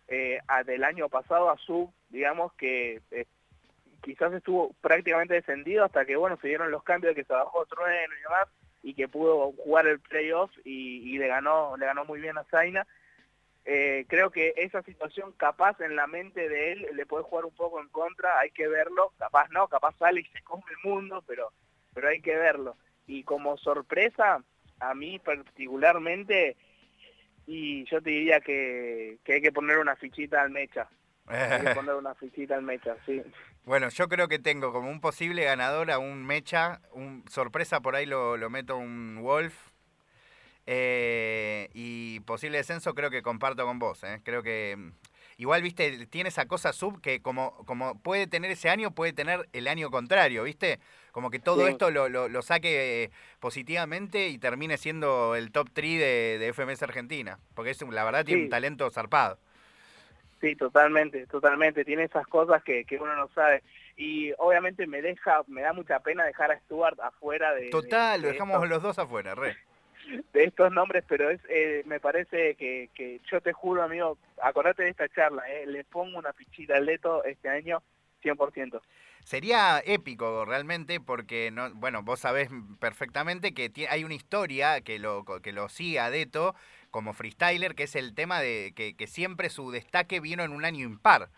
eh, 0.08 0.40
del 0.66 0.84
año 0.84 1.10
pasado 1.10 1.50
a 1.50 1.58
Sub, 1.58 1.92
digamos 2.10 2.52
que 2.54 3.02
eh, 3.12 3.26
quizás 4.02 4.34
estuvo 4.34 4.74
prácticamente 4.82 5.36
descendido 5.36 5.86
hasta 5.86 6.06
que, 6.06 6.16
bueno, 6.16 6.38
se 6.42 6.48
dieron 6.48 6.72
los 6.72 6.84
cambios 6.84 7.16
de 7.16 7.22
que 7.22 7.28
se 7.28 7.34
bajó 7.34 7.66
Trueno 7.66 8.14
y 8.14 8.24
demás, 8.24 8.48
y 8.88 8.94
que 8.94 9.10
pudo 9.10 9.52
jugar 9.52 9.86
el 9.86 10.00
playoff 10.00 10.50
y, 10.64 11.18
le 11.18 11.28
ganó 11.28 11.76
le 11.76 11.86
ganó 11.86 12.06
muy 12.06 12.22
bien 12.22 12.38
a 12.38 12.46
Zaina. 12.46 12.88
Eh, 13.66 14.06
creo 14.08 14.30
que 14.30 14.54
esa 14.56 14.82
situación 14.82 15.34
capaz 15.34 15.82
en 15.82 15.98
la 15.98 16.08
mente 16.08 16.48
de 16.48 16.72
él 16.72 16.88
le 16.94 17.06
puede 17.06 17.26
jugar 17.26 17.44
un 17.44 17.54
poco 17.54 17.82
en 17.82 17.90
contra, 17.90 18.40
hay 18.40 18.50
que 18.52 18.70
verlo, 18.70 19.12
capaz 19.18 19.50
no, 19.50 19.68
capaz 19.68 19.94
sale 19.98 20.22
y 20.22 20.26
se 20.28 20.42
come 20.42 20.64
el 20.70 20.90
mundo, 20.90 21.22
pero, 21.28 21.52
pero 21.94 22.08
hay 22.08 22.22
que 22.22 22.38
verlo. 22.38 22.78
Y 23.08 23.24
como 23.24 23.58
sorpresa, 23.58 24.42
a 24.80 24.96
mí 24.96 25.20
particularmente, 25.20 26.56
y 27.46 27.84
yo 27.92 28.02
te 28.02 28.12
diría 28.12 28.40
que, 28.40 29.18
que 29.26 29.34
hay 29.34 29.42
que 29.42 29.52
poner 29.52 29.80
una 29.80 29.98
fichita 29.98 30.42
al 30.42 30.52
mecha. 30.52 30.88
Hay 31.28 31.62
que 31.62 31.72
poner 31.76 31.96
una 31.96 32.16
fichita 32.16 32.56
al 32.56 32.64
mecha, 32.64 32.96
sí. 33.06 33.22
Bueno, 33.68 33.90
yo 33.90 34.08
creo 34.08 34.30
que 34.30 34.40
tengo 34.40 34.72
como 34.72 34.90
un 34.90 35.02
posible 35.02 35.44
ganador 35.44 35.92
a 35.92 36.00
un 36.00 36.26
Mecha, 36.26 36.80
un 36.94 37.26
sorpresa 37.30 37.82
por 37.82 37.98
ahí 37.98 38.06
lo, 38.06 38.38
meto 38.50 38.78
un 38.78 39.20
Wolf. 39.22 39.54
Eh, 40.66 41.70
y 41.74 42.22
posible 42.22 42.58
descenso 42.58 42.94
creo 42.94 43.10
que 43.10 43.22
comparto 43.22 43.66
con 43.66 43.78
vos. 43.78 44.04
Eh. 44.04 44.22
Creo 44.24 44.42
que 44.42 44.76
mm, 44.78 44.92
igual, 45.38 45.62
viste, 45.64 46.08
tiene 46.08 46.30
esa 46.30 46.46
cosa 46.46 46.72
sub 46.72 47.02
que 47.02 47.22
como, 47.22 47.58
como 47.66 48.02
puede 48.02 48.28
tener 48.28 48.52
ese 48.52 48.70
año, 48.70 48.92
puede 48.92 49.12
tener 49.12 49.50
el 49.52 49.68
año 49.68 49.92
contrario, 49.92 50.44
viste. 50.44 50.80
Como 51.12 51.30
que 51.30 51.40
todo 51.40 51.68
esto 51.68 51.92
lo, 51.92 52.08
lo, 52.08 52.42
saque 52.42 53.12
positivamente 53.40 54.30
y 54.30 54.38
termine 54.38 54.78
siendo 54.78 55.36
el 55.36 55.52
top 55.52 55.72
3 55.74 56.00
de, 56.00 56.38
de 56.40 56.54
FMS 56.54 56.84
Argentina. 56.84 57.40
Porque 57.54 57.72
es, 57.72 57.82
la 57.82 58.06
verdad 58.06 58.24
tiene 58.24 58.44
un 58.44 58.50
talento 58.50 58.90
zarpado. 58.92 59.40
Sí, 60.42 60.56
totalmente, 60.56 61.26
totalmente. 61.28 61.84
Tiene 61.84 62.04
esas 62.04 62.28
cosas 62.28 62.64
que, 62.64 62.86
que 62.86 62.98
uno 62.98 63.16
no 63.16 63.28
sabe. 63.34 63.64
Y 63.96 64.32
obviamente 64.38 64.86
me 64.86 65.02
deja, 65.02 65.42
me 65.48 65.62
da 65.62 65.74
mucha 65.74 66.00
pena 66.00 66.24
dejar 66.26 66.52
a 66.52 66.60
Stuart 66.60 67.00
afuera 67.00 67.54
de... 67.56 67.70
Total, 67.70 68.22
lo 68.22 68.28
dejamos 68.28 68.68
los 68.70 68.82
dos 68.82 69.00
afuera, 69.00 69.34
re. 69.34 69.58
De 70.32 70.44
estos 70.44 70.72
nombres, 70.72 71.04
pero 71.08 71.30
es 71.30 71.42
eh, 71.50 71.84
me 71.86 72.00
parece 72.00 72.56
que, 72.56 72.90
que 72.94 73.20
yo 73.30 73.42
te 73.42 73.52
juro, 73.52 73.84
amigo, 73.84 74.18
acordate 74.42 74.84
de 74.84 74.90
esta 74.90 75.10
charla, 75.10 75.44
eh, 75.50 75.66
le 75.66 75.84
pongo 75.84 76.18
una 76.18 76.32
fichita 76.32 76.78
al 76.78 76.86
Leto 76.86 77.26
este 77.26 77.50
año 77.50 77.82
100%. 78.24 78.80
Sería 79.26 79.82
épico 79.86 80.46
realmente 80.46 81.02
porque, 81.02 81.52
no, 81.52 81.74
bueno, 81.74 82.04
vos 82.04 82.22
sabés 82.22 82.50
perfectamente 82.80 83.54
que 83.54 83.70
hay 83.90 84.06
una 84.06 84.14
historia 84.14 84.80
que 84.80 85.00
lo, 85.00 85.26
que 85.26 85.52
lo 85.52 85.68
sigue 85.68 86.00
a 86.00 86.10
Deto 86.10 86.56
como 86.92 87.14
freestyler, 87.14 87.76
que 87.76 87.84
es 87.84 87.96
el 87.96 88.14
tema 88.16 88.40
de 88.40 88.74
que, 88.76 88.96
que 88.96 89.08
siempre 89.08 89.50
su 89.50 89.72
destaque 89.72 90.20
vino 90.20 90.44
en 90.44 90.52
un 90.52 90.66
año 90.66 90.86
impar. 90.86 91.30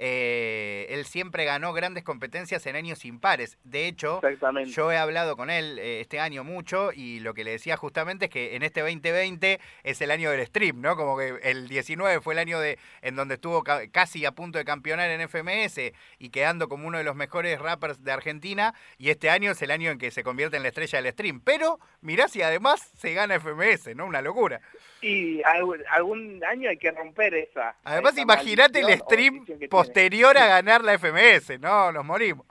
Eh, 0.00 0.86
él 0.90 1.04
siempre 1.06 1.44
ganó 1.44 1.72
grandes 1.72 2.04
competencias 2.04 2.64
en 2.66 2.76
años 2.76 3.04
impares. 3.04 3.58
De 3.64 3.88
hecho, 3.88 4.20
yo 4.66 4.92
he 4.92 4.96
hablado 4.96 5.36
con 5.36 5.50
él 5.50 5.78
eh, 5.80 6.00
este 6.00 6.20
año 6.20 6.44
mucho 6.44 6.92
y 6.92 7.18
lo 7.18 7.34
que 7.34 7.42
le 7.42 7.50
decía 7.50 7.76
justamente 7.76 8.26
es 8.26 8.30
que 8.30 8.54
en 8.54 8.62
este 8.62 8.80
2020 8.80 9.58
es 9.82 10.00
el 10.00 10.12
año 10.12 10.30
del 10.30 10.46
stream, 10.46 10.80
¿no? 10.80 10.96
Como 10.96 11.18
que 11.18 11.40
el 11.42 11.68
19 11.68 12.20
fue 12.20 12.34
el 12.34 12.38
año 12.38 12.60
de 12.60 12.78
en 13.02 13.16
donde 13.16 13.34
estuvo 13.34 13.64
casi 13.64 14.24
a 14.24 14.32
punto 14.32 14.58
de 14.58 14.64
campeonar 14.64 15.10
en 15.10 15.28
FMS 15.28 15.92
y 16.18 16.30
quedando 16.30 16.68
como 16.68 16.86
uno 16.86 16.98
de 16.98 17.04
los 17.04 17.16
mejores 17.16 17.58
rappers 17.58 18.04
de 18.04 18.12
Argentina 18.12 18.74
y 18.98 19.10
este 19.10 19.30
año 19.30 19.50
es 19.50 19.62
el 19.62 19.72
año 19.72 19.90
en 19.90 19.98
que 19.98 20.12
se 20.12 20.22
convierte 20.22 20.56
en 20.56 20.62
la 20.62 20.68
estrella 20.68 21.02
del 21.02 21.12
stream. 21.12 21.40
Pero 21.40 21.80
mirá 22.02 22.28
si 22.28 22.40
además 22.42 22.92
se 22.96 23.14
gana 23.14 23.40
FMS, 23.40 23.96
¿no? 23.96 24.06
Una 24.06 24.22
locura. 24.22 24.60
Y 25.00 25.42
algún, 25.42 26.42
año 26.44 26.70
hay 26.70 26.76
que 26.76 26.90
romper 26.90 27.34
esa. 27.34 27.76
Además, 27.84 28.18
imagínate 28.18 28.80
el 28.80 28.98
stream 28.98 29.44
posterior 29.88 30.36
a 30.36 30.46
ganar 30.46 30.84
la 30.84 30.98
FMS, 30.98 31.58
¿no? 31.60 31.92
Nos 31.92 32.04
morimos. 32.04 32.46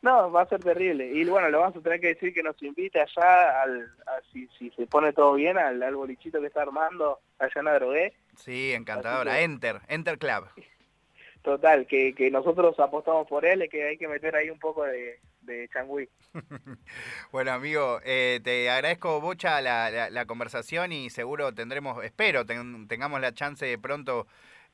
No, 0.00 0.30
va 0.30 0.42
a 0.42 0.48
ser 0.48 0.62
terrible. 0.62 1.10
Y 1.12 1.24
bueno, 1.24 1.48
lo 1.48 1.60
vamos 1.60 1.76
a 1.76 1.80
tener 1.80 2.00
que 2.00 2.08
decir 2.08 2.32
que 2.32 2.42
nos 2.42 2.60
invite 2.62 3.00
allá, 3.00 3.62
al, 3.62 3.90
si, 4.32 4.46
si 4.58 4.70
se 4.70 4.86
pone 4.86 5.12
todo 5.12 5.34
bien, 5.34 5.58
al, 5.58 5.82
al, 5.82 5.96
bolichito 5.96 6.40
que 6.40 6.46
está 6.46 6.62
armando 6.62 7.18
allá 7.38 7.60
en 7.60 7.68
Adrogué. 7.68 8.14
Sí, 8.36 8.72
encantadora. 8.72 9.40
Enter, 9.40 9.80
Enter 9.88 10.18
Club. 10.18 10.48
Total, 11.42 11.86
que, 11.86 12.14
que 12.14 12.30
nosotros 12.30 12.78
apostamos 12.78 13.26
por 13.26 13.44
él 13.44 13.62
y 13.62 13.68
que 13.68 13.88
hay 13.88 13.96
que 13.96 14.08
meter 14.08 14.36
ahí 14.36 14.50
un 14.50 14.58
poco 14.58 14.84
de, 14.84 15.18
de 15.42 15.68
Changui. 15.72 16.08
bueno, 17.32 17.52
amigo, 17.52 18.00
eh, 18.04 18.40
te 18.42 18.68
agradezco, 18.70 19.20
Bocha, 19.20 19.60
la, 19.60 20.10
la, 20.10 20.26
conversación 20.26 20.92
y 20.92 21.10
seguro 21.10 21.54
tendremos, 21.54 22.04
espero, 22.04 22.44
tengamos 22.44 23.20
la 23.20 23.32
chance 23.32 23.64
de 23.64 23.78
pronto 23.78 24.26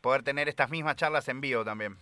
poder 0.05 0.23
tener 0.23 0.51
estas 0.51 0.69
mismas 0.69 0.97
charlas 0.97 1.27
en 1.29 1.41
vivo 1.41 1.65
también. 1.65 1.97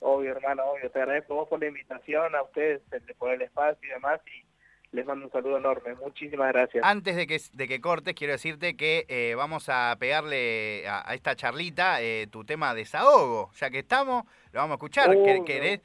Obvio, 0.00 0.32
hermano, 0.32 0.64
obvio. 0.64 0.90
Te 0.90 1.00
agradezco 1.00 1.34
vos 1.34 1.48
por 1.48 1.60
la 1.60 1.66
invitación, 1.66 2.34
a 2.34 2.42
ustedes 2.42 2.80
por 3.18 3.30
el 3.30 3.42
espacio 3.42 3.86
y 3.86 3.92
demás. 3.92 4.22
Y 4.26 4.49
les 4.92 5.06
mando 5.06 5.26
un 5.26 5.32
saludo 5.32 5.58
enorme. 5.58 5.94
Muchísimas 5.94 6.52
gracias. 6.52 6.84
Antes 6.84 7.14
de 7.16 7.26
que, 7.26 7.40
de 7.52 7.68
que 7.68 7.80
cortes, 7.80 8.14
quiero 8.14 8.32
decirte 8.32 8.76
que 8.76 9.06
eh, 9.08 9.34
vamos 9.36 9.68
a 9.68 9.96
pegarle 9.98 10.84
a, 10.88 11.14
esta 11.14 11.36
charlita 11.36 12.02
eh, 12.02 12.26
tu 12.30 12.44
tema 12.44 12.74
desahogo. 12.74 13.50
Ya 13.54 13.70
que 13.70 13.80
estamos, 13.80 14.24
lo 14.52 14.60
vamos 14.60 14.72
a 14.72 14.76
escuchar. 14.76 15.10
¿Querés, 15.44 15.80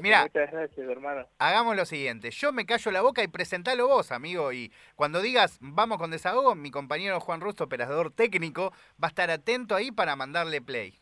mira, 0.00 0.22
muchas 0.22 0.50
gracias, 0.50 0.88
hermano. 0.88 1.26
Hagamos 1.38 1.76
lo 1.76 1.84
siguiente. 1.84 2.30
Yo 2.30 2.52
me 2.52 2.66
callo 2.66 2.90
la 2.90 3.02
boca 3.02 3.22
y 3.22 3.28
presentalo 3.28 3.86
vos, 3.86 4.10
amigo. 4.10 4.52
Y 4.52 4.72
cuando 4.96 5.22
digas 5.22 5.58
vamos 5.60 5.98
con 5.98 6.10
desahogo, 6.10 6.54
mi 6.54 6.70
compañero 6.70 7.20
Juan 7.20 7.40
Rusto, 7.40 7.64
operador 7.64 8.12
técnico, 8.12 8.72
va 9.02 9.06
a 9.06 9.08
estar 9.08 9.30
atento 9.30 9.76
ahí 9.76 9.92
para 9.92 10.16
mandarle 10.16 10.60
play. 10.60 10.98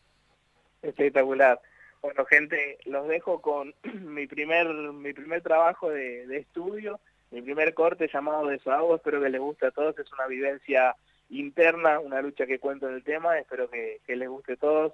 Espectacular. 0.81 1.59
Bueno, 2.01 2.25
gente, 2.25 2.79
los 2.85 3.07
dejo 3.07 3.41
con 3.41 3.75
mi 3.83 4.27
primer 4.27 4.67
mi 4.67 5.13
primer 5.13 5.41
trabajo 5.41 5.89
de, 5.89 6.37
estudio, 6.37 6.99
mi 7.31 7.41
primer 7.41 7.73
corte 7.73 8.09
llamado 8.13 8.47
Desahogo, 8.47 8.95
espero 8.95 9.21
que 9.21 9.29
les 9.29 9.41
guste 9.41 9.67
a 9.67 9.71
todos, 9.71 9.97
es 9.97 10.11
una 10.13 10.27
vivencia 10.27 10.95
interna, 11.29 11.99
una 11.99 12.21
lucha 12.21 12.45
que 12.45 12.59
cuento 12.59 12.89
en 12.89 12.95
el 12.95 13.03
tema, 13.03 13.39
espero 13.39 13.69
que, 13.69 14.01
que 14.05 14.15
les 14.15 14.29
guste 14.29 14.53
a 14.53 14.57
todos 14.57 14.93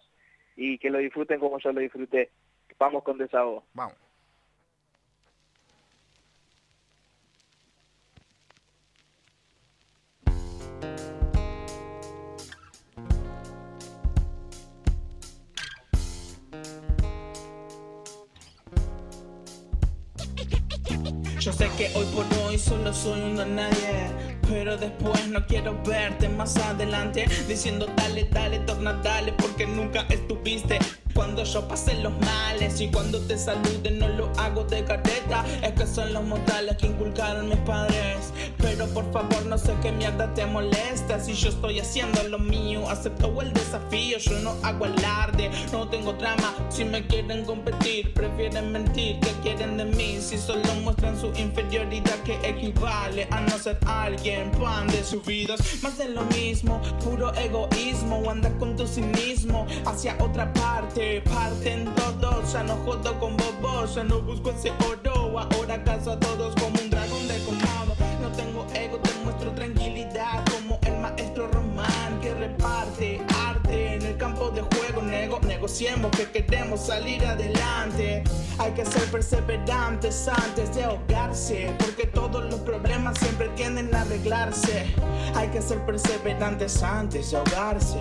y 0.56 0.78
que 0.78 0.90
lo 0.90 1.00
disfruten 1.00 1.40
como 1.40 1.60
yo 1.60 1.72
lo 1.72 1.82
disfruté. 1.82 2.30
Vamos 2.78 3.04
con 3.04 3.18
Desahogo. 3.18 3.64
Vamos. 3.74 4.07
Hoy 21.96 22.06
por 22.14 22.26
hoy 22.40 22.58
solo 22.58 22.94
soy 22.94 23.22
un 23.22 23.56
nadie. 23.56 24.38
Pero 24.50 24.78
después 24.78 25.28
no 25.28 25.46
quiero 25.46 25.78
verte 25.84 26.30
más 26.30 26.56
adelante 26.58 27.26
Diciendo 27.48 27.86
dale, 27.98 28.24
dale, 28.32 28.60
torna, 28.60 28.94
dale 28.94 29.34
Porque 29.34 29.68
nunca 29.68 30.06
estuviste 30.10 30.80
cuando 31.14 31.44
yo 31.44 31.68
pase 31.68 31.96
los 31.96 32.14
males 32.20 32.80
y 32.80 32.90
cuando 32.90 33.20
te 33.20 33.38
salude 33.38 33.92
no 33.92 34.08
lo 34.08 34.32
hago 34.38 34.64
de 34.66 34.84
careta 34.86 35.44
Es 35.64 35.72
que 35.74 35.88
son 35.88 36.14
los 36.14 36.24
modales 36.24 36.78
que 36.78 36.88
inculcaron 36.88 37.50
mis 37.50 37.58
padres 37.60 38.32
Pero 38.78 38.94
por 38.94 39.12
favor 39.12 39.44
no 39.48 39.58
sé 39.58 39.74
qué 39.82 39.92
mierda 39.92 40.32
te 40.36 40.46
molesta. 40.46 41.20
Si 41.20 41.34
yo 41.34 41.50
estoy 41.50 41.80
haciendo 41.80 42.22
lo 42.30 42.38
mío, 42.38 42.88
acepto 42.88 43.42
el 43.42 43.52
desafío. 43.52 44.20
Yo 44.20 44.38
no 44.42 44.54
hago 44.62 44.86
alarde, 44.86 45.50
no 45.72 45.90
tengo 45.90 46.14
trama. 46.14 46.54
Si 46.70 46.86
me 46.86 47.08
quieren 47.08 47.44
competir, 47.44 48.14
prefieren 48.14 48.72
mentir. 48.72 49.20
¿Qué 49.22 49.32
quieren 49.42 49.78
de 49.78 49.86
mí? 49.86 50.20
Si 50.22 50.38
solo 50.38 50.76
muestran 50.84 51.20
su 51.20 51.34
inferioridad 51.38 52.20
que 52.20 52.36
equivale 52.48 53.28
a 53.32 53.42
no 53.42 53.58
ser 53.58 53.80
alguien. 53.88 54.52
Pan 54.52 54.86
de 54.86 55.04
sus 55.04 55.26
vidas, 55.26 55.60
más 55.82 55.98
de 55.98 56.10
lo 56.10 56.22
mismo. 56.26 56.80
Puro 57.04 57.34
egoísmo 57.34 58.30
anda 58.30 58.56
con 58.60 58.76
tu 58.76 58.86
cinismo 58.86 59.66
hacia 59.88 60.16
otra 60.20 60.54
parte. 60.54 61.22
Parten 61.22 61.86
todos. 61.96 62.54
Ya 62.54 62.62
no 62.62 62.76
jodo 62.86 63.20
con 63.20 63.36
bobos, 63.38 63.96
ya 63.96 64.04
no 64.04 64.22
busco 64.22 64.52
ese 64.52 64.72
oro. 64.88 65.40
Ahora 65.40 65.84
caso 65.84 66.12
a 66.12 66.20
todos 66.20 66.54
como 66.56 66.80
un 66.80 66.90
dragón 66.92 67.28
de 67.28 67.40
que 76.12 76.26
queremos 76.32 76.86
salir 76.86 77.26
adelante. 77.26 78.24
Hay 78.58 78.72
que 78.72 78.86
ser 78.86 79.04
perseverantes 79.12 80.28
antes 80.28 80.74
de 80.74 80.86
ahogarse, 80.86 81.76
porque 81.78 82.08
todos 82.08 82.46
los 82.46 82.62
problemas 82.62 83.18
siempre 83.20 83.50
tienden 83.50 83.94
a 83.94 84.02
arreglarse. 84.02 84.86
Hay 85.36 85.50
que 85.50 85.62
ser 85.62 85.86
perseverantes 85.86 86.82
antes 86.82 87.32
de 87.32 87.38
ahogarse. 87.38 88.00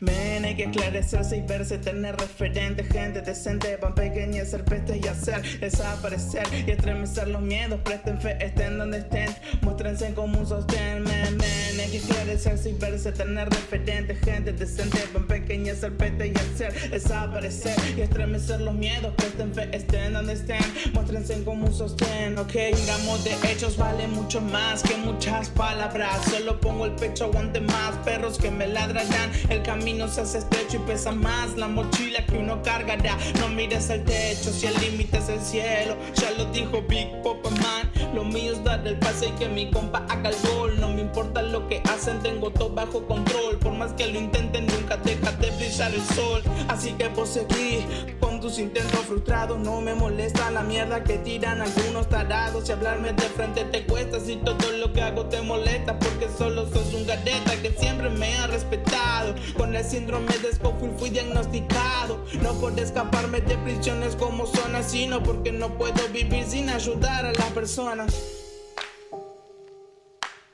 Men, 0.00 0.44
hay 0.44 0.54
que 0.54 0.64
esclarecerse 0.64 1.38
y 1.38 1.40
verse, 1.42 1.78
tener 1.78 2.16
referente, 2.16 2.84
gente 2.84 3.22
decente, 3.22 3.76
van 3.78 3.94
pequeñas, 3.94 4.50
ser 4.50 4.64
peste 4.64 5.00
y 5.02 5.08
hacer 5.08 5.42
desaparecer 5.58 6.46
y 6.66 6.70
estremecer 6.70 7.28
los 7.28 7.40
miedos. 7.40 7.80
Presten 7.80 8.20
fe, 8.20 8.36
estén 8.44 8.76
donde 8.76 8.98
estén, 8.98 9.34
muéstrense 9.62 10.12
como 10.12 10.40
un 10.40 10.46
sostén. 10.46 11.02
Men, 11.02 11.36
men, 11.38 11.80
hay 11.80 11.90
que 11.90 11.96
esclarecerse 11.96 12.70
y 12.70 12.74
verse, 12.74 13.12
tener 13.12 13.48
referente, 13.48 14.14
gente 14.16 14.52
decente, 14.52 14.98
van 15.14 15.26
pequeñas, 15.26 15.78
ser 15.78 15.96
peste 15.96 16.28
y 16.28 16.32
hacer 16.32 16.90
desaparecer 16.90 17.76
y 17.96 18.02
estremecer 18.02 18.60
los 18.60 18.74
miedos. 18.74 19.14
Presten 19.16 19.54
fe, 19.54 19.68
estén 19.72 20.12
donde 20.12 20.34
estén, 20.34 20.64
muéstrense 20.92 21.42
como 21.44 21.66
un 21.66 21.72
sostén. 21.72 22.36
Ok, 22.38 22.54
un 22.54 23.24
de 23.24 23.34
hechos 23.50 23.78
vale 23.78 24.06
mucho 24.08 24.42
más 24.42 24.82
que 24.82 24.96
muchas 24.96 25.48
palabras. 25.48 26.20
Solo 26.30 26.60
pongo 26.60 26.84
el 26.84 26.92
pecho, 26.92 27.24
aguante 27.24 27.60
más 27.60 27.96
perros 28.04 28.36
que 28.36 28.50
me 28.50 28.66
ladrarán. 28.66 29.30
El 29.48 29.62
camino 29.62 29.85
camino 29.86 30.08
se 30.08 30.22
hace 30.22 30.38
estrecho 30.38 30.78
y 30.78 30.80
pesa 30.80 31.12
más 31.12 31.56
la 31.56 31.68
mochila 31.68 32.26
que 32.26 32.36
uno 32.38 32.60
cargará. 32.60 33.16
No 33.38 33.48
mires 33.48 33.88
el 33.88 34.02
techo 34.02 34.50
si 34.50 34.66
el 34.66 34.74
límite 34.80 35.18
es 35.18 35.28
el 35.28 35.40
cielo. 35.40 35.96
Ya 36.16 36.32
lo 36.32 36.46
dijo 36.46 36.82
Big 36.88 37.22
Papa 37.22 37.50
Man. 37.50 37.92
Lo 38.12 38.24
mío 38.24 38.52
es 38.52 38.64
dar 38.64 38.84
el 38.84 38.98
pase 38.98 39.28
y 39.28 39.30
que 39.32 39.46
mi 39.46 39.70
compa 39.70 40.04
haga 40.08 40.30
el 40.30 40.36
gol. 40.48 40.80
No 40.80 40.88
me 40.88 41.02
importa 41.02 41.40
lo 41.40 41.68
que 41.68 41.82
hacen, 41.84 42.18
tengo 42.20 42.50
todo 42.50 42.70
bajo 42.70 43.06
control. 43.06 43.58
Por 43.58 43.74
más 43.74 43.92
que 43.92 44.08
lo 44.08 44.18
intenten, 44.18 44.66
nunca 44.66 44.96
deja 44.96 45.30
de 45.30 45.50
brillar 45.52 45.94
el 45.94 46.02
sol. 46.02 46.42
Así 46.66 46.90
que 46.94 47.08
vos 47.10 47.28
seguí 47.28 47.86
con 48.18 48.40
tus 48.40 48.58
intentos 48.58 49.00
frustrados. 49.06 49.56
No 49.60 49.80
me 49.80 49.94
molesta 49.94 50.50
la 50.50 50.62
mierda 50.62 51.04
que 51.04 51.18
tiran 51.18 51.60
algunos 51.60 52.08
tarados. 52.08 52.68
Y 52.68 52.72
hablarme 52.72 53.12
de 53.12 53.28
frente 53.28 53.62
te 53.64 53.86
cuesta. 53.86 54.18
Si 54.18 54.34
todo 54.34 54.72
lo 54.72 54.92
que 54.92 55.02
hago 55.02 55.26
te 55.26 55.42
molesta, 55.42 55.96
porque 55.96 56.28
solo 56.36 56.68
sos 56.72 56.92
un 56.92 57.06
gareta 57.06 57.54
que 57.62 57.70
siempre 57.78 58.10
me 58.10 58.34
ha 58.34 58.48
respetado. 58.48 59.34
Con 59.56 59.75
el 59.76 59.84
síndrome 59.84 60.32
de 60.38 60.52
Scofield 60.52 60.98
fui 60.98 61.10
diagnosticado. 61.10 62.24
No 62.42 62.54
por 62.60 62.78
escaparme 62.78 63.40
de 63.40 63.56
prisiones 63.58 64.16
como 64.16 64.46
zonas, 64.46 64.90
sino 64.90 65.22
porque 65.22 65.52
no 65.52 65.76
puedo 65.76 66.08
vivir 66.08 66.44
sin 66.44 66.68
ayudar 66.70 67.26
a 67.26 67.32
las 67.32 67.50
personas. 67.52 68.14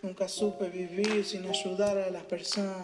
Nunca 0.03 0.29
supe 0.29 0.69
vivir 0.69 1.25
sin 1.25 1.47
ayudar 1.47 1.97
a 1.99 2.11
las 2.11 2.25
personas. 2.25 2.83